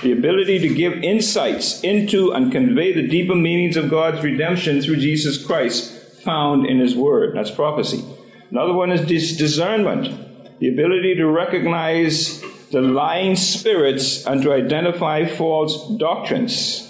The 0.03 0.13
ability 0.13 0.59
to 0.59 0.75
give 0.75 0.95
insights 0.95 1.81
into 1.83 2.33
and 2.33 2.51
convey 2.51 2.93
the 2.93 3.07
deeper 3.07 3.37
meanings 3.37 3.77
of 3.77 3.89
God's 3.89 4.23
redemption 4.23 4.83
through 4.83 4.97
Jesus 4.97 5.43
Christ 5.45 6.21
found 6.23 6.67
in 6.67 6.81
His 6.81 6.97
Word. 6.97 7.37
That's 7.37 7.51
prophecy. 7.51 8.05
Another 8.53 8.75
one 8.75 8.93
is 8.93 9.01
discernment. 9.39 10.59
The 10.59 10.69
ability 10.69 11.15
to 11.15 11.27
recognize 11.27 12.43
the 12.71 12.83
lying 12.83 13.35
spirits 13.35 14.27
and 14.27 14.43
to 14.43 14.53
identify 14.53 15.25
false 15.25 15.89
doctrines. 15.97 16.87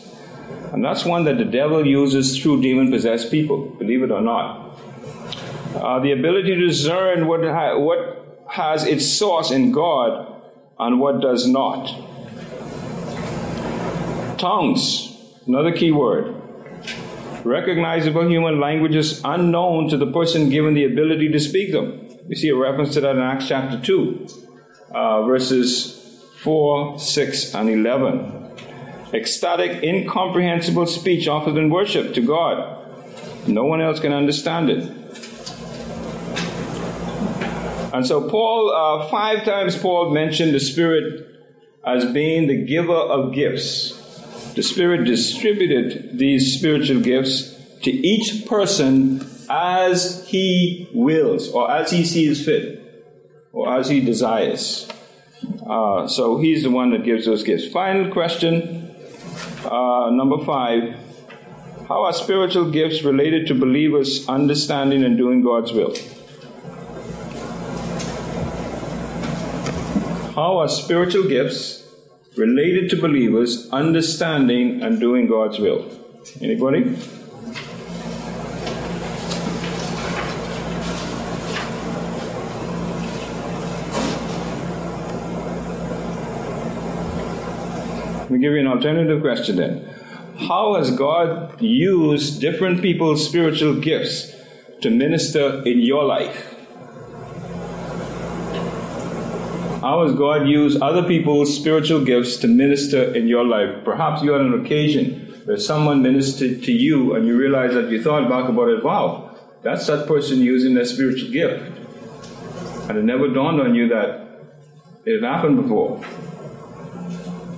And 0.73 0.85
that's 0.85 1.05
one 1.05 1.23
that 1.23 1.39
the 1.39 1.45
devil 1.45 1.87
uses 1.87 2.37
through 2.43 2.63
demon 2.63 2.91
possessed 2.91 3.31
people, 3.31 3.67
believe 3.79 4.03
it 4.03 4.11
or 4.11 4.21
not. 4.21 4.77
Uh, 5.77 6.01
the 6.01 6.11
ability 6.11 6.57
to 6.57 6.67
discern 6.67 7.29
what, 7.29 7.45
ha- 7.45 7.79
what 7.79 8.45
has 8.49 8.85
its 8.85 9.07
source 9.07 9.53
in 9.53 9.71
God 9.71 10.43
and 10.81 10.99
what 10.99 11.21
does 11.21 11.47
not. 11.47 11.87
Tongues, 14.37 15.17
another 15.47 15.71
key 15.71 15.93
word. 15.93 16.42
Recognizable 17.45 18.29
human 18.29 18.61
languages 18.61 19.21
unknown 19.25 19.89
to 19.89 19.97
the 19.97 20.11
person 20.11 20.49
given 20.49 20.75
the 20.75 20.85
ability 20.85 21.31
to 21.31 21.41
speak 21.41 21.73
them. 21.73 22.09
We 22.29 22.37
see 22.37 22.49
a 22.49 22.57
reference 22.57 22.95
to 22.95 23.01
that 23.01 23.17
in 23.17 23.23
Acts 23.23 23.49
chapter 23.49 23.81
2 23.81 24.27
uh, 24.95 25.23
verses 25.25 26.25
4, 26.43 26.99
6, 26.99 27.55
and 27.55 27.71
11. 27.71 28.51
Ecstatic, 29.13 29.83
incomprehensible 29.83 30.87
speech 30.87 31.29
offered 31.29 31.57
in 31.57 31.71
worship 31.71 32.15
to 32.15 32.21
God. 32.21 32.79
No 33.47 33.65
one 33.65 33.81
else 33.81 34.01
can 34.01 34.13
understand 34.13 34.71
it. 34.71 34.91
And 37.93 38.07
so, 38.07 38.29
Paul, 38.29 38.73
uh, 38.73 39.09
five 39.09 39.45
times 39.45 39.77
Paul 39.77 40.15
mentioned 40.15 40.55
the 40.55 40.61
Spirit 40.61 41.27
as 41.87 42.11
being 42.13 42.49
the 42.49 42.65
giver 42.65 42.93
of 42.93 43.35
gifts. 43.35 44.02
The 44.55 44.63
Spirit 44.63 45.05
distributed 45.05 46.19
these 46.19 46.59
spiritual 46.59 47.01
gifts 47.01 47.55
to 47.83 47.91
each 47.91 48.47
person 48.47 49.27
as 49.49 50.27
he 50.29 50.89
wills, 50.93 51.51
or 51.53 51.71
as 51.71 51.91
he 51.91 52.05
sees 52.05 52.45
fit 52.45 52.83
or 53.53 53.79
as 53.79 53.89
he 53.89 54.01
desires. 54.01 54.89
Uh, 55.67 56.07
so 56.07 56.39
he's 56.39 56.63
the 56.63 56.71
one 56.71 56.91
that 56.91 57.05
gives 57.05 57.27
those 57.27 57.43
gifts. 57.43 57.69
Final 57.69 58.11
question, 58.13 58.95
uh, 59.65 60.11
number 60.11 60.45
five. 60.45 60.97
How 61.89 62.05
are 62.05 62.13
spiritual 62.13 62.71
gifts 62.71 63.03
related 63.03 63.47
to 63.49 63.55
believers 63.55 64.27
understanding 64.29 65.05
and 65.05 65.17
doing 65.19 65.43
God's 65.43 65.73
will? 65.73 65.95
How 70.35 70.59
are 70.59 70.69
spiritual 70.69 71.29
gifts 71.29 71.82
related 72.37 72.89
to 72.91 72.97
believers 72.97 73.69
understanding 73.71 74.83
and 74.83 74.99
doing 74.99 75.27
God's 75.27 75.59
will? 75.59 75.91
Anybody? 76.41 76.97
Let 88.21 88.31
me 88.31 88.39
give 88.39 88.53
you 88.55 88.61
an 88.61 88.67
alternative 88.67 89.21
question 89.21 89.57
then. 89.57 89.89
How 90.49 90.77
has 90.77 90.91
God 90.91 91.61
used 91.61 92.41
different 92.41 92.81
people's 92.81 93.29
spiritual 93.29 93.79
gifts 93.79 94.35
to 94.81 94.91
minister 94.91 95.63
in 95.67 95.81
your 95.81 96.05
life? 96.05 96.52
How 99.83 100.07
has 100.07 100.15
God 100.15 100.47
used 100.47 100.81
other 100.81 101.03
people's 101.03 101.57
spiritual 101.57 102.05
gifts 102.05 102.37
to 102.37 102.47
minister 102.47 103.03
in 103.17 103.27
your 103.27 103.45
life? 103.45 103.85
Perhaps 103.85 104.23
you 104.23 104.31
had 104.31 104.41
an 104.41 104.65
occasion 104.65 105.43
where 105.45 105.57
someone 105.57 106.03
ministered 106.03 106.63
to 106.63 106.71
you 106.71 107.17
and 107.17 107.27
you 107.27 107.37
realize 107.37 107.75
that 107.75 107.91
you 107.91 108.01
thought 108.01 108.29
back 108.29 108.49
about 108.49 108.69
it, 108.69 108.85
wow, 108.85 109.37
that's 109.63 109.89
that 109.89 110.07
person 110.07 110.39
using 110.39 110.75
their 110.75 110.85
spiritual 110.85 111.33
gift. 111.33 111.65
And 112.89 112.97
it 112.97 113.03
never 113.03 113.27
dawned 113.27 113.61
on 113.61 113.75
you 113.75 113.89
that 113.89 114.29
it 115.05 115.21
had 115.21 115.25
happened 115.29 115.61
before. 115.61 116.01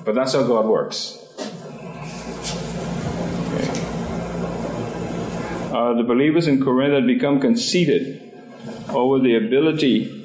But 0.06 0.14
that's 0.14 0.32
how 0.32 0.44
God 0.44 0.64
works. 0.64 1.18
Uh, 5.74 5.92
the 5.92 6.04
believers 6.04 6.46
in 6.46 6.64
Corinth 6.64 6.94
had 6.94 7.06
become 7.06 7.38
conceited 7.38 8.32
over 8.88 9.18
the 9.18 9.34
ability 9.34 10.23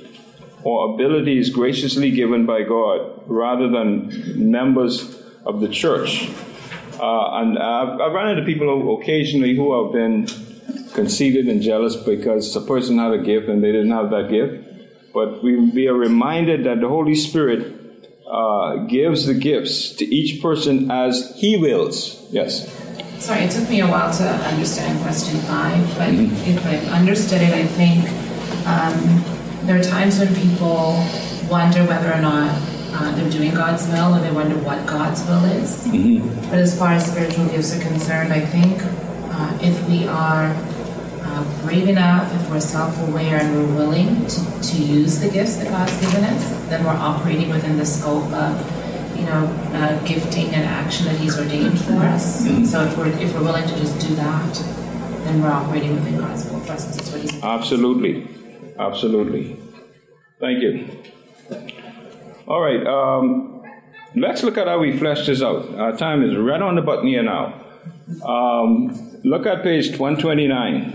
or 0.64 0.94
abilities 0.94 1.50
graciously 1.50 2.12
given 2.12 2.46
by 2.46 2.64
God 2.64 3.22
rather 3.28 3.70
than 3.70 4.52
members 4.52 5.16
of 5.46 5.62
the 5.62 5.68
church. 5.68 6.30
Uh, 7.00 7.40
and 7.40 7.58
I've, 7.58 8.00
I've, 8.02 8.12
run 8.12 8.32
into 8.32 8.44
people 8.44 9.00
occasionally 9.00 9.56
who 9.56 9.84
have 9.84 9.94
been 9.94 10.28
conceited 10.94 11.48
and 11.48 11.62
jealous 11.62 11.96
because 11.96 12.54
a 12.56 12.62
person 12.62 12.98
had 12.98 13.14
a 13.14 13.24
gift 13.24 13.48
and 13.48 13.64
they 13.64 13.72
didn't 13.72 13.92
have 13.92 14.10
that 14.10 14.30
gift. 14.30 15.14
But 15.14 15.42
we, 15.42 15.58
we 15.58 15.88
are 15.88 15.94
reminded 15.94 16.66
that 16.66 16.82
the 16.82 16.90
Holy 16.90 17.16
Spirit 17.16 17.74
uh, 18.30 18.86
gives 18.88 19.26
the 19.26 19.34
gifts 19.34 19.94
to 19.94 20.06
each 20.06 20.42
person 20.42 20.92
as 20.92 21.34
He 21.38 21.58
wills. 21.58 22.28
Yes. 22.32 22.70
Sorry, 23.18 23.42
it 23.42 23.52
took 23.52 23.70
me 23.70 23.82
a 23.82 23.88
while 23.88 24.14
to 24.14 24.24
understand 24.24 25.02
question 25.02 25.40
five, 25.42 25.86
but 25.98 26.10
mm-hmm. 26.10 26.52
if 26.52 26.66
I've 26.66 26.88
understood 26.90 27.42
it, 27.42 27.54
I 27.54 27.66
think 27.66 28.06
um, 28.68 29.39
there 29.64 29.80
are 29.80 29.84
times 29.84 30.20
when 30.20 30.34
people 30.36 31.04
wonder 31.50 31.84
whether 31.86 32.14
or 32.14 32.22
not 32.22 32.50
uh, 32.92 33.16
they're 33.16 33.30
doing 33.30 33.54
God's 33.54 33.88
will 33.88 34.16
or 34.16 34.20
they 34.20 34.32
wonder 34.32 34.56
what 34.58 34.86
God's 34.86 35.24
will 35.26 35.46
is. 35.46 35.88
Mm-hmm. 35.88 36.50
But 36.50 36.60
as 36.60 36.78
far 36.78 36.94
as 36.94 37.12
spiritual 37.12 37.48
gifts 37.48 37.76
are 37.76 37.82
concerned, 37.82 38.34
I 38.34 38.46
think 38.46 38.82
uh, 38.84 39.58
if 39.62 39.88
we 39.88 40.08
are 40.08 40.56
uh, 41.22 41.62
brave 41.64 41.88
enough, 41.88 42.34
if 42.36 42.50
we're 42.50 42.60
self 42.60 43.00
aware 43.08 43.40
and 43.40 43.56
we're 43.56 43.76
willing 43.76 44.26
to, 44.26 44.62
to 44.62 44.82
use 44.82 45.20
the 45.20 45.30
gifts 45.30 45.58
that 45.58 45.70
God's 45.70 46.00
given 46.02 46.24
us, 46.24 46.50
then 46.70 46.84
we're 46.84 46.92
operating 46.92 47.50
within 47.50 47.78
the 47.78 47.86
scope 47.86 48.32
of 48.34 48.80
you 49.20 49.26
know, 49.26 49.46
uh, 49.74 50.00
gifting 50.06 50.48
and 50.48 50.64
action 50.64 51.06
that 51.06 51.18
He's 51.18 51.38
ordained 51.38 51.80
for 51.82 51.94
us. 51.94 52.48
Mm-hmm. 52.48 52.64
So 52.64 52.84
if 52.86 52.98
we're 52.98 53.08
if 53.08 53.34
we're 53.34 53.44
willing 53.44 53.68
to 53.68 53.76
just 53.76 54.00
do 54.08 54.16
that, 54.16 54.56
then 55.26 55.42
we're 55.42 55.52
operating 55.52 55.94
within 55.94 56.18
God's 56.18 56.50
will 56.50 56.62
for 56.62 56.72
us. 56.72 56.86
That's 56.86 57.12
what 57.12 57.22
He's. 57.22 57.44
Absolutely, 57.44 58.28
absolutely. 58.80 59.60
Thank 60.40 60.62
you. 60.62 60.90
All 62.48 62.62
right, 62.62 62.86
um, 62.88 63.62
let's 64.16 64.42
look 64.42 64.58
at 64.58 64.68
how 64.68 64.80
we 64.80 64.98
flesh 64.98 65.28
this 65.28 65.42
out. 65.42 65.74
Our 65.76 65.96
time 65.96 66.24
is 66.24 66.36
right 66.36 66.62
on 66.62 66.76
the 66.76 66.82
button 66.82 67.08
here 67.08 67.24
now. 67.24 67.54
Um, 68.24 69.20
look 69.24 69.46
at 69.46 69.62
page 69.64 69.98
129. 69.98 70.92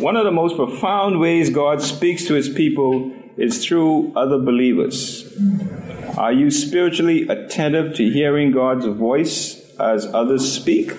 One 0.00 0.16
of 0.16 0.24
the 0.24 0.32
most 0.32 0.56
profound 0.56 1.20
ways 1.20 1.50
God 1.50 1.80
speaks 1.80 2.24
to 2.26 2.34
His 2.34 2.48
people 2.48 3.12
is 3.36 3.64
through 3.64 4.12
other 4.14 4.38
believers. 4.38 5.32
Are 6.18 6.32
you 6.32 6.50
spiritually 6.50 7.26
attentive 7.28 7.94
to 7.96 8.10
hearing 8.10 8.52
God's 8.52 8.86
voice 8.86 9.60
as 9.78 10.06
others 10.12 10.50
speak? 10.50 10.92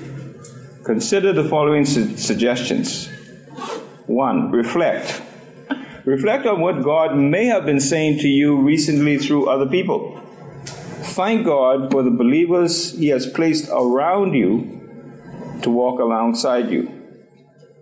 Consider 0.84 1.32
the 1.34 1.44
following 1.44 1.86
su- 1.86 2.18
suggestions. 2.18 3.08
One, 4.08 4.52
reflect. 4.52 5.22
Reflect 6.06 6.46
on 6.46 6.60
what 6.60 6.84
God 6.84 7.16
may 7.16 7.46
have 7.46 7.66
been 7.66 7.80
saying 7.80 8.20
to 8.20 8.28
you 8.28 8.58
recently 8.60 9.18
through 9.18 9.50
other 9.50 9.66
people. 9.66 10.20
Thank 10.66 11.46
God 11.46 11.92
for 11.92 12.04
the 12.04 12.12
believers 12.12 12.98
He 12.98 13.08
has 13.08 13.26
placed 13.26 13.70
around 13.70 14.34
you 14.34 14.82
to 15.62 15.70
walk 15.70 16.00
alongside 16.00 16.70
you. 16.70 16.92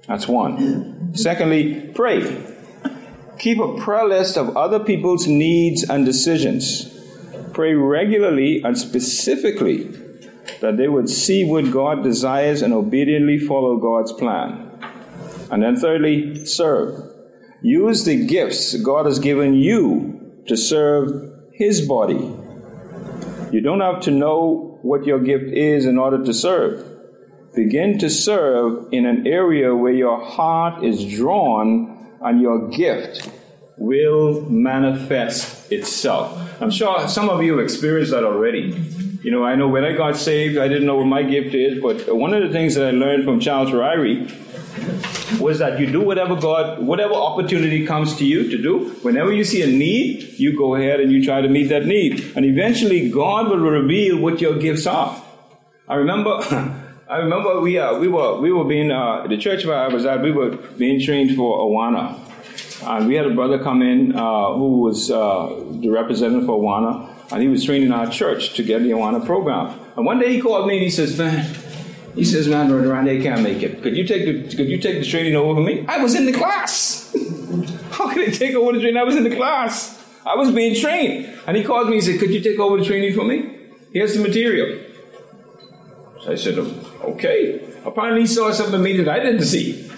That's 0.07 0.27
one. 0.27 1.15
Secondly, 1.15 1.91
pray. 1.95 2.47
Keep 3.39 3.59
a 3.59 3.77
prayer 3.77 4.05
list 4.05 4.37
of 4.37 4.55
other 4.55 4.79
people's 4.79 5.25
needs 5.25 5.83
and 5.83 6.05
decisions. 6.05 6.87
Pray 7.53 7.73
regularly 7.73 8.61
and 8.63 8.77
specifically 8.77 9.83
that 10.59 10.77
they 10.77 10.87
would 10.87 11.09
see 11.09 11.43
what 11.43 11.71
God 11.71 12.03
desires 12.03 12.61
and 12.61 12.71
obediently 12.71 13.39
follow 13.39 13.77
God's 13.77 14.13
plan. 14.13 14.69
And 15.49 15.63
then, 15.63 15.75
thirdly, 15.75 16.45
serve. 16.45 17.10
Use 17.61 18.05
the 18.05 18.25
gifts 18.25 18.75
God 18.77 19.05
has 19.05 19.19
given 19.19 19.53
you 19.53 20.41
to 20.47 20.57
serve 20.57 21.31
His 21.53 21.81
body. 21.81 22.33
You 23.51 23.61
don't 23.61 23.81
have 23.81 24.01
to 24.03 24.11
know 24.11 24.79
what 24.81 25.05
your 25.05 25.19
gift 25.19 25.53
is 25.53 25.85
in 25.85 25.99
order 25.99 26.23
to 26.23 26.33
serve. 26.33 26.87
Begin 27.53 27.99
to 27.99 28.09
serve 28.09 28.87
in 28.91 29.05
an 29.05 29.27
area 29.27 29.75
where 29.75 29.93
your 29.93 30.23
heart 30.23 30.83
is 30.83 31.05
drawn 31.05 32.17
and 32.21 32.41
your 32.41 32.69
gift 32.69 33.29
will 33.77 34.41
manifest 34.49 35.71
itself. 35.71 36.61
I'm 36.61 36.71
sure 36.71 37.07
some 37.07 37.29
of 37.29 37.43
you 37.43 37.57
have 37.57 37.63
experienced 37.63 38.11
that 38.11 38.23
already. 38.23 38.71
You 39.23 39.29
know, 39.29 39.43
I 39.43 39.55
know 39.55 39.67
when 39.67 39.83
I 39.83 39.93
got 39.93 40.17
saved, 40.17 40.57
I 40.57 40.67
didn't 40.67 40.87
know 40.87 40.97
what 40.97 41.05
my 41.05 41.21
gift 41.21 41.53
is, 41.53 41.79
but 41.79 42.15
one 42.15 42.33
of 42.33 42.41
the 42.41 42.49
things 42.49 42.73
that 42.73 42.87
I 42.87 42.91
learned 42.91 43.23
from 43.23 43.39
Charles 43.39 43.69
Ryrie 43.69 44.29
was 45.39 45.59
that 45.59 45.79
you 45.79 45.91
do 45.91 46.01
whatever 46.01 46.35
God, 46.35 46.83
whatever 46.83 47.13
opportunity 47.13 47.85
comes 47.85 48.15
to 48.15 48.25
you 48.25 48.49
to 48.49 48.57
do. 48.61 48.89
Whenever 49.03 49.31
you 49.31 49.43
see 49.43 49.61
a 49.61 49.67
need, 49.67 50.23
you 50.39 50.57
go 50.57 50.73
ahead 50.73 50.99
and 50.99 51.11
you 51.11 51.23
try 51.23 51.39
to 51.39 51.47
meet 51.47 51.69
that 51.69 51.85
need. 51.85 52.33
And 52.35 52.45
eventually, 52.45 53.11
God 53.11 53.47
will 53.47 53.59
reveal 53.59 54.17
what 54.17 54.41
your 54.41 54.57
gifts 54.57 54.87
are. 54.87 55.21
I 55.87 55.95
remember. 55.95 56.39
I 57.11 57.17
remember 57.17 57.59
we 57.59 57.77
uh, 57.77 57.99
we 57.99 58.07
were 58.07 58.39
we 58.39 58.53
were 58.53 58.63
being 58.63 58.89
uh, 58.89 59.27
the 59.27 59.37
church 59.37 59.65
where 59.65 59.75
I 59.75 59.89
was 59.89 60.05
at. 60.05 60.21
We 60.21 60.31
were 60.31 60.55
being 60.77 61.01
trained 61.01 61.35
for 61.35 61.59
Awana, 61.59 62.17
and 62.87 63.05
we 63.05 63.15
had 63.15 63.25
a 63.25 63.35
brother 63.35 63.61
come 63.61 63.81
in 63.81 64.15
uh, 64.15 64.53
who 64.53 64.79
was 64.79 65.11
uh, 65.11 65.61
the 65.81 65.89
representative 65.89 66.45
for 66.45 66.57
Awana, 66.57 67.13
and 67.31 67.41
he 67.41 67.47
was 67.47 67.63
training 67.65 67.91
our 67.91 68.09
church 68.09 68.53
to 68.55 68.63
get 68.63 68.83
the 68.83 68.91
Awana 68.91 69.25
program. 69.25 69.79
And 69.95 70.05
one 70.05 70.19
day 70.19 70.33
he 70.33 70.41
called 70.41 70.67
me 70.67 70.75
and 70.75 70.83
he 70.83 70.89
says, 70.89 71.17
"Man, 71.17 71.45
he 72.15 72.25
says, 72.25 72.47
man, 72.47 72.67
Brother 72.67 72.89
Randy, 72.89 73.21
can't 73.21 73.41
make 73.41 73.63
it. 73.63 73.81
Could 73.81 73.95
you 73.95 74.05
take 74.05 74.25
the 74.25 74.55
Could 74.55 74.67
you 74.67 74.77
take 74.79 74.99
the 74.99 75.05
training 75.05 75.35
over 75.35 75.55
for 75.59 75.63
me? 75.65 75.85
I 75.87 75.99
was 75.99 76.15
in 76.15 76.25
the 76.25 76.33
class. 76.33 77.09
How 77.91 78.09
can 78.09 78.21
I 78.21 78.25
take 78.25 78.55
over 78.55 78.73
the 78.73 78.79
training? 78.79 78.97
I 78.97 79.03
was 79.03 79.15
in 79.15 79.23
the 79.23 79.35
class. 79.35 79.97
I 80.25 80.35
was 80.35 80.51
being 80.51 80.79
trained. 80.79 81.39
And 81.47 81.55
he 81.57 81.63
called 81.63 81.87
me 81.89 81.95
and 81.95 82.03
said, 82.03 82.19
Could 82.19 82.31
you 82.31 82.41
take 82.41 82.59
over 82.59 82.77
the 82.77 82.85
training 82.85 83.15
for 83.15 83.23
me? 83.23 83.69
Here's 83.93 84.15
the 84.15 84.21
material. 84.21 84.83
So 86.21 86.31
I 86.31 86.35
said, 86.35 86.57
Okay. 86.57 87.67
Apparently, 87.85 88.21
he 88.21 88.27
saw 88.27 88.51
something 88.51 88.75
in 88.75 88.83
me 88.83 88.97
that 88.97 89.09
I 89.09 89.19
didn't 89.19 89.43
see. 89.43 89.89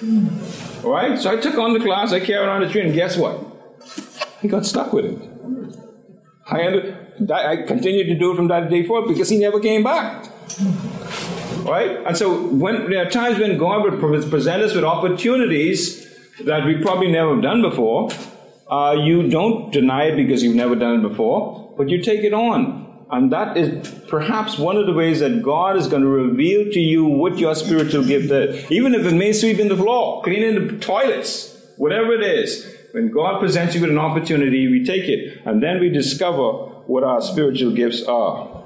All 0.84 0.92
right? 0.92 1.20
So 1.20 1.32
I 1.32 1.38
took 1.38 1.56
on 1.58 1.74
the 1.74 1.80
class, 1.80 2.14
I 2.14 2.20
carried 2.20 2.48
on 2.48 2.62
the 2.62 2.70
training. 2.70 2.94
Guess 2.94 3.18
what? 3.18 3.40
He 4.42 4.48
got 4.48 4.66
stuck 4.66 4.94
with 4.94 5.06
it. 5.06 5.83
I, 6.46 6.62
ended, 6.62 7.32
I 7.32 7.64
continued 7.64 8.08
to 8.08 8.16
do 8.16 8.34
it 8.34 8.36
from 8.36 8.48
that 8.50 8.70
day 8.70 8.84
forward 8.86 9.08
because 9.08 9.30
he 9.30 9.40
never 9.40 9.60
came 9.60 9.84
back. 9.84 10.26
Right? 11.64 12.00
And 12.06 12.18
so 12.18 12.48
when 12.48 12.90
there 12.90 13.06
are 13.06 13.10
times 13.10 13.40
when 13.40 13.58
God 13.58 13.84
would 13.84 14.00
present 14.30 14.62
us 14.64 14.76
with 14.76 14.84
opportunities 14.84 16.06
that 16.44 16.66
we 16.66 16.82
probably 16.82 17.12
never 17.12 17.36
have 17.36 17.44
done 17.44 17.62
before, 17.62 18.10
uh, 18.70 18.96
you 19.00 19.30
don't 19.30 19.72
deny 19.72 20.06
it 20.06 20.16
because 20.16 20.44
you've 20.44 20.56
never 20.56 20.76
done 20.76 21.00
it 21.00 21.08
before, 21.08 21.74
but 21.78 21.90
you 21.90 22.02
take 22.02 22.22
it 22.22 22.34
on. 22.34 23.06
And 23.12 23.32
that 23.32 23.56
is 23.56 23.88
perhaps 24.10 24.58
one 24.58 24.76
of 24.76 24.88
the 24.88 24.94
ways 24.94 25.20
that 25.20 25.44
God 25.44 25.78
is 25.78 25.88
going 25.88 26.02
to 26.02 26.08
reveal 26.08 26.72
to 26.72 26.80
you 26.80 27.06
what 27.06 27.38
your 27.38 27.54
spiritual 27.54 28.04
gift 28.04 28.32
is. 28.32 28.72
Even 28.72 28.96
if 28.96 29.06
it 29.06 29.14
means 29.14 29.40
sweeping 29.40 29.68
the 29.68 29.78
floor, 29.78 30.24
cleaning 30.24 30.68
the 30.68 30.78
toilets, 30.80 31.56
whatever 31.78 32.14
it 32.14 32.24
is. 32.24 32.76
When 32.94 33.10
God 33.10 33.40
presents 33.40 33.74
you 33.74 33.82
with 33.82 33.90
an 33.90 33.98
opportunity, 33.98 34.68
we 34.68 34.86
take 34.86 35.10
it. 35.10 35.42
And 35.46 35.64
then 35.64 35.80
we 35.80 35.90
discover 35.90 36.52
what 36.86 37.04
our 37.04 37.24
spiritual 37.24 37.72
gifts 37.72 38.04
are. 38.04 38.64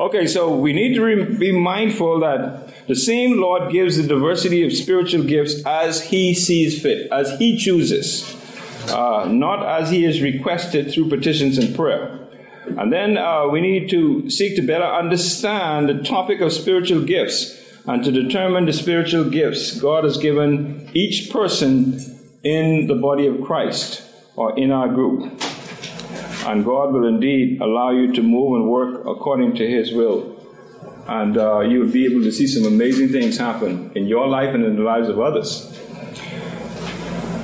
Okay, 0.00 0.26
so 0.26 0.56
we 0.56 0.72
need 0.72 0.94
to 0.94 1.04
re- 1.04 1.36
be 1.36 1.52
mindful 1.52 2.18
that 2.18 2.88
the 2.88 2.96
same 2.96 3.40
Lord 3.40 3.70
gives 3.70 3.96
the 3.96 4.02
diversity 4.02 4.66
of 4.66 4.72
spiritual 4.72 5.22
gifts 5.22 5.64
as 5.64 6.02
He 6.02 6.34
sees 6.34 6.82
fit, 6.82 7.06
as 7.12 7.38
He 7.38 7.56
chooses, 7.56 8.24
uh, 8.88 9.26
not 9.30 9.64
as 9.64 9.88
He 9.88 10.04
is 10.04 10.20
requested 10.20 10.90
through 10.90 11.08
petitions 11.08 11.58
and 11.58 11.76
prayer. 11.76 12.18
And 12.76 12.92
then 12.92 13.18
uh, 13.18 13.46
we 13.46 13.60
need 13.60 13.88
to 13.90 14.28
seek 14.30 14.56
to 14.56 14.62
better 14.62 14.84
understand 14.84 15.88
the 15.88 16.02
topic 16.02 16.40
of 16.40 16.52
spiritual 16.52 17.04
gifts 17.04 17.56
and 17.86 18.02
to 18.02 18.10
determine 18.10 18.66
the 18.66 18.72
spiritual 18.72 19.30
gifts 19.30 19.80
God 19.80 20.02
has 20.02 20.16
given 20.16 20.90
each 20.92 21.30
person 21.30 22.15
in 22.42 22.86
the 22.86 22.94
body 22.94 23.26
of 23.26 23.42
Christ 23.42 24.02
or 24.36 24.58
in 24.58 24.70
our 24.70 24.88
group. 24.88 25.42
And 26.46 26.64
God 26.64 26.92
will 26.92 27.06
indeed 27.06 27.60
allow 27.60 27.90
you 27.90 28.12
to 28.12 28.22
move 28.22 28.60
and 28.60 28.68
work 28.70 29.04
according 29.06 29.56
to 29.56 29.68
His 29.68 29.92
will. 29.92 30.32
And 31.08 31.36
uh, 31.36 31.60
you 31.60 31.80
will 31.80 31.92
be 31.92 32.04
able 32.04 32.22
to 32.22 32.32
see 32.32 32.46
some 32.46 32.64
amazing 32.64 33.08
things 33.08 33.36
happen 33.36 33.92
in 33.94 34.06
your 34.06 34.28
life 34.28 34.54
and 34.54 34.64
in 34.64 34.76
the 34.76 34.82
lives 34.82 35.08
of 35.08 35.18
others. 35.18 35.72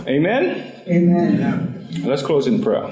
Amen? 0.06 0.72
Amen. 0.88 1.88
Let's 2.04 2.22
close 2.22 2.46
in 2.46 2.62
prayer. 2.62 2.90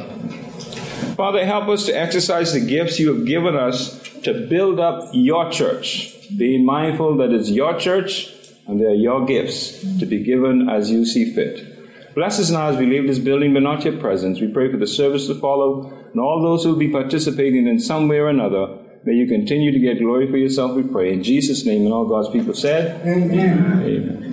Father, 1.16 1.44
help 1.44 1.68
us 1.68 1.86
to 1.86 1.92
exercise 1.92 2.52
the 2.52 2.60
gifts 2.60 2.98
you 2.98 3.12
have 3.14 3.26
given 3.26 3.56
us 3.56 4.00
to 4.22 4.46
build 4.48 4.78
up 4.78 5.10
your 5.12 5.50
church, 5.50 6.16
being 6.36 6.64
mindful 6.64 7.16
that 7.16 7.30
it's 7.30 7.50
your 7.50 7.78
church 7.78 8.32
and 8.66 8.80
they're 8.80 8.94
your 8.94 9.26
gifts 9.26 9.80
to 9.98 10.06
be 10.06 10.22
given 10.22 10.68
as 10.68 10.90
you 10.90 11.04
see 11.04 11.34
fit. 11.34 11.69
Bless 12.14 12.40
us 12.40 12.50
now 12.50 12.68
as 12.68 12.76
we 12.76 12.86
leave 12.86 13.06
this 13.06 13.18
building, 13.18 13.54
but 13.54 13.62
not 13.62 13.84
your 13.84 13.96
presence. 13.98 14.40
We 14.40 14.48
pray 14.48 14.70
for 14.70 14.76
the 14.76 14.86
service 14.86 15.26
to 15.28 15.34
follow 15.34 15.92
and 16.10 16.20
all 16.20 16.42
those 16.42 16.64
who 16.64 16.70
will 16.70 16.78
be 16.78 16.90
participating 16.90 17.66
in 17.68 17.78
some 17.78 18.08
way 18.08 18.18
or 18.18 18.28
another. 18.28 18.78
May 19.04 19.14
you 19.14 19.26
continue 19.26 19.72
to 19.72 19.78
get 19.78 19.98
glory 19.98 20.30
for 20.30 20.36
yourself, 20.36 20.72
we 20.76 20.82
pray. 20.82 21.12
In 21.12 21.22
Jesus' 21.22 21.64
name, 21.64 21.84
and 21.84 21.92
all 21.92 22.06
God's 22.06 22.28
people 22.28 22.52
said, 22.52 23.00
Amen. 23.06 23.82
Amen. 23.82 24.32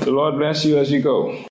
The 0.00 0.10
Lord 0.10 0.36
bless 0.36 0.64
you 0.64 0.78
as 0.78 0.90
you 0.90 1.02
go. 1.02 1.44